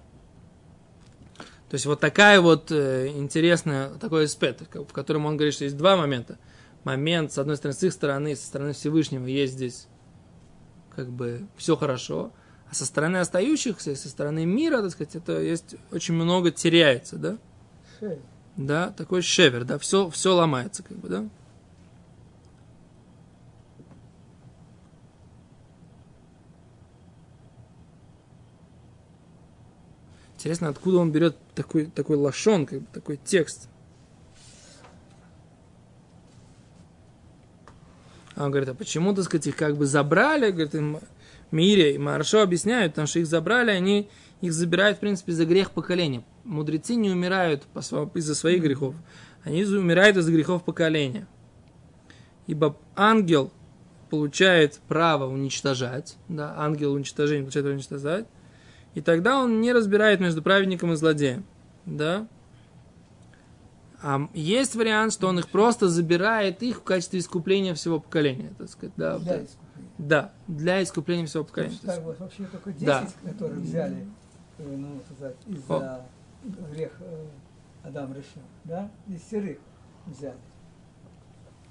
То 1.68 1.74
есть 1.74 1.86
вот 1.86 2.00
такая 2.00 2.40
вот 2.40 2.70
э, 2.70 3.08
интересная, 3.08 3.90
такой 3.90 4.26
аспект, 4.26 4.62
в 4.72 4.92
котором 4.92 5.26
он 5.26 5.36
говорит, 5.36 5.54
что 5.54 5.64
есть 5.64 5.76
два 5.76 5.96
момента. 5.96 6.38
Момент, 6.84 7.32
с 7.32 7.38
одной 7.38 7.56
стороны, 7.56 7.76
с 7.76 7.82
их 7.82 7.92
стороны, 7.92 8.36
со 8.36 8.46
стороны 8.46 8.72
Всевышнего 8.72 9.26
есть 9.26 9.54
здесь 9.54 9.88
как 10.94 11.10
бы 11.10 11.46
все 11.56 11.76
хорошо, 11.76 12.32
а 12.70 12.74
со 12.74 12.86
стороны 12.86 13.16
остающихся, 13.18 13.96
со 13.96 14.08
стороны 14.08 14.46
мира, 14.46 14.80
так 14.80 14.92
сказать, 14.92 15.16
это 15.16 15.40
есть 15.40 15.74
очень 15.90 16.14
много 16.14 16.52
теряется, 16.52 17.16
да? 17.16 17.38
Шевер. 17.98 18.18
Да, 18.56 18.90
такой 18.90 19.22
шевер, 19.22 19.64
да, 19.64 19.78
все, 19.78 20.08
все 20.08 20.34
ломается, 20.34 20.82
как 20.82 20.96
бы, 20.96 21.08
да? 21.08 21.28
Интересно, 30.46 30.68
откуда 30.68 30.98
он 30.98 31.10
берет 31.10 31.36
такой, 31.56 31.86
такой 31.86 32.16
лошон, 32.16 32.66
как 32.66 32.78
бы, 32.78 32.86
такой 32.92 33.16
текст. 33.16 33.68
А 38.36 38.44
он 38.44 38.52
говорит, 38.52 38.68
а 38.68 38.74
почему, 38.74 39.12
так 39.12 39.24
сказать, 39.24 39.48
их 39.48 39.56
как 39.56 39.76
бы 39.76 39.86
забрали, 39.86 40.52
говорит, 40.52 40.76
им 40.76 41.00
Мире 41.50 41.96
и 41.96 41.98
Маршо 41.98 42.42
объясняют, 42.42 42.92
потому 42.92 43.08
что 43.08 43.18
их 43.18 43.26
забрали, 43.26 43.72
они 43.72 44.08
их 44.40 44.52
забирают, 44.52 44.98
в 44.98 45.00
принципе, 45.00 45.32
за 45.32 45.46
грех 45.46 45.72
поколения. 45.72 46.22
Мудрецы 46.44 46.94
не 46.94 47.10
умирают 47.10 47.64
из-за 48.14 48.36
своих 48.36 48.62
грехов, 48.62 48.94
они 49.42 49.64
умирают 49.64 50.16
из-за 50.16 50.30
грехов 50.30 50.62
поколения. 50.62 51.26
Ибо 52.46 52.78
ангел 52.94 53.50
получает 54.10 54.78
право 54.86 55.26
уничтожать, 55.26 56.16
да, 56.28 56.54
ангел 56.56 56.92
уничтожения 56.92 57.42
получает 57.42 57.64
право 57.64 57.74
уничтожать, 57.74 58.26
и 58.96 59.02
тогда 59.02 59.38
он 59.42 59.60
не 59.60 59.74
разбирает 59.74 60.20
между 60.20 60.40
праведником 60.42 60.90
и 60.90 60.96
злодеем. 60.96 61.44
Да? 61.84 62.26
А 64.02 64.26
есть 64.32 64.74
вариант, 64.74 65.12
что 65.12 65.28
он 65.28 65.38
их 65.38 65.48
просто 65.50 65.90
забирает 65.90 66.62
их 66.62 66.78
в 66.78 66.82
качестве 66.82 67.20
искупления 67.20 67.74
всего 67.74 68.00
поколения. 68.00 68.54
Так 68.56 68.70
сказать, 68.70 68.94
да, 68.96 69.18
Для 69.18 69.34
вот, 69.36 69.44
искупления. 69.50 69.90
да, 69.98 70.32
для 70.48 70.82
искупления 70.82 71.26
всего 71.26 71.44
поколения. 71.44 71.76
Так 71.84 72.02
вот, 72.04 72.18
вообще 72.18 72.44
только 72.44 72.72
10, 72.72 72.86
Да. 72.86 73.06
которые 73.24 73.60
взяли, 73.60 74.06
э, 74.56 74.76
ну, 74.76 75.00
сказать, 75.14 75.36
из-за 75.46 76.00
грех 76.72 76.92
э, 77.00 77.24
Адам 77.84 78.14
решил, 78.14 78.42
да? 78.64 78.90
Десятерых 79.06 79.58
взяли. 80.06 80.38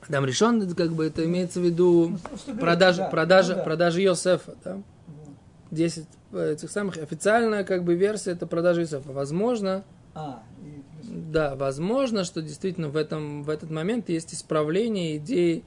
Адам 0.07 0.25
решен, 0.25 0.61
это 0.61 0.75
как 0.75 0.91
бы 0.93 1.05
это 1.07 1.25
имеется 1.25 1.59
в 1.59 1.63
виду 1.63 2.19
Ну, 2.45 2.55
продажа, 2.57 2.99
да, 2.99 3.09
продажа, 3.09 3.51
ну 3.53 3.57
да. 3.57 3.63
продажа 3.63 3.99
Йосефа, 3.99 4.53
да? 4.63 4.75
Вот. 4.75 4.83
10 5.71 6.05
этих 6.33 6.69
самых, 6.71 6.97
официальная 6.97 7.63
как 7.63 7.83
бы 7.83 7.95
версия 7.95 8.31
это 8.31 8.47
продажа 8.47 8.81
Йосефа. 8.81 9.11
Возможно, 9.11 9.83
А, 10.13 10.43
и 10.63 10.81
Да, 11.03 11.55
возможно, 11.55 12.23
что 12.23 12.41
действительно 12.41 12.89
в, 12.89 12.95
этом, 12.97 13.43
в 13.43 13.49
этот 13.49 13.69
момент 13.69 14.09
есть 14.09 14.33
исправление 14.33 15.17
идеи 15.17 15.63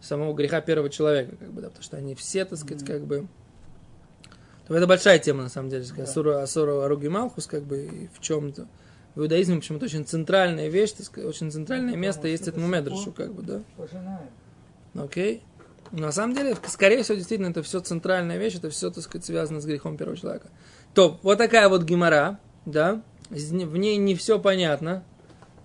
самого 0.00 0.34
греха 0.34 0.60
первого 0.60 0.90
человека, 0.90 1.36
как 1.36 1.52
бы, 1.52 1.62
да, 1.62 1.68
потому 1.68 1.82
что 1.84 1.96
они 1.96 2.14
все, 2.14 2.44
так 2.44 2.58
сказать, 2.58 2.84
как 2.84 3.02
бы... 3.02 3.26
То 4.66 4.74
это 4.74 4.86
большая 4.86 5.18
тема, 5.18 5.42
на 5.42 5.48
самом 5.48 5.68
деле, 5.68 5.84
Да. 5.96 6.02
Асура, 6.04 6.42
Асура 6.42 6.84
Аруги 6.84 7.08
Малхус, 7.08 7.46
как 7.46 7.64
бы, 7.64 7.84
и 7.84 8.08
в 8.14 8.20
чем-то. 8.20 8.66
В 9.14 9.20
иудаизме 9.20 9.56
почему-то 9.56 9.84
очень 9.84 10.04
центральная 10.06 10.68
вещь, 10.68 10.92
так 10.92 11.06
сказать, 11.06 11.28
очень 11.28 11.50
центральное 11.52 11.92
Ну, 11.94 11.98
место 11.98 12.28
есть 12.28 12.48
этому 12.48 12.66
медрашу, 12.66 13.12
как 13.12 13.32
бы, 13.32 13.42
да. 13.42 13.62
пожинаем. 13.76 14.28
Окей. 14.94 15.42
Но 15.92 16.06
на 16.06 16.12
самом 16.12 16.34
деле, 16.34 16.56
скорее 16.66 17.02
всего, 17.02 17.16
действительно, 17.16 17.48
это 17.48 17.62
все 17.62 17.80
центральная 17.80 18.38
вещь, 18.38 18.56
это 18.56 18.70
все, 18.70 18.90
так 18.90 19.04
сказать, 19.04 19.24
связано 19.24 19.60
с 19.60 19.66
грехом 19.66 19.96
первого 19.96 20.16
человека. 20.16 20.48
То, 20.92 21.18
вот 21.22 21.38
такая 21.38 21.68
вот 21.68 21.82
гемора, 21.84 22.40
да, 22.66 23.02
в 23.30 23.76
ней 23.76 23.96
не 23.96 24.14
все 24.14 24.38
понятно, 24.38 25.04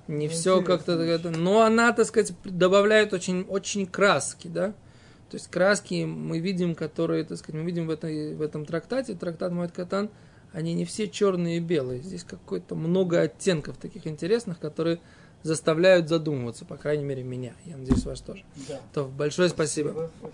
не 0.07 0.27
Ну, 0.27 0.33
все 0.33 0.61
как-то, 0.61 0.93
это- 0.93 1.29
но 1.29 1.61
она, 1.61 1.93
так 1.93 2.05
сказать, 2.07 2.33
добавляет 2.43 3.13
очень, 3.13 3.43
очень 3.43 3.85
краски, 3.85 4.47
да. 4.47 4.73
То 5.29 5.35
есть 5.35 5.49
краски 5.49 6.05
мы 6.05 6.39
видим, 6.39 6.73
которые, 6.73 7.23
так 7.23 7.37
сказать, 7.37 7.61
мы 7.61 7.65
видим 7.65 7.85
в, 7.85 7.91
этой, 7.91 8.35
в 8.35 8.41
этом 8.41 8.65
трактате, 8.65 9.13
трактат 9.13 9.51
Моэд 9.51 9.71
Катан, 9.71 10.09
они 10.51 10.73
не 10.73 10.85
все 10.85 11.07
черные 11.07 11.57
и 11.57 11.59
белые. 11.59 12.01
Здесь 12.01 12.23
какое-то 12.23 12.75
много 12.75 13.21
оттенков 13.21 13.77
таких 13.77 14.07
интересных, 14.07 14.59
которые 14.59 14.99
заставляют 15.43 16.09
задумываться, 16.09 16.65
по 16.65 16.77
крайней 16.77 17.03
мере, 17.03 17.23
меня. 17.23 17.53
Я 17.65 17.77
надеюсь, 17.77 18.05
вас 18.05 18.21
тоже. 18.21 18.43
Да. 18.67 18.79
То 18.93 19.05
большое 19.05 19.49
спасибо. 19.49 19.89
Спасибо. 20.19 20.33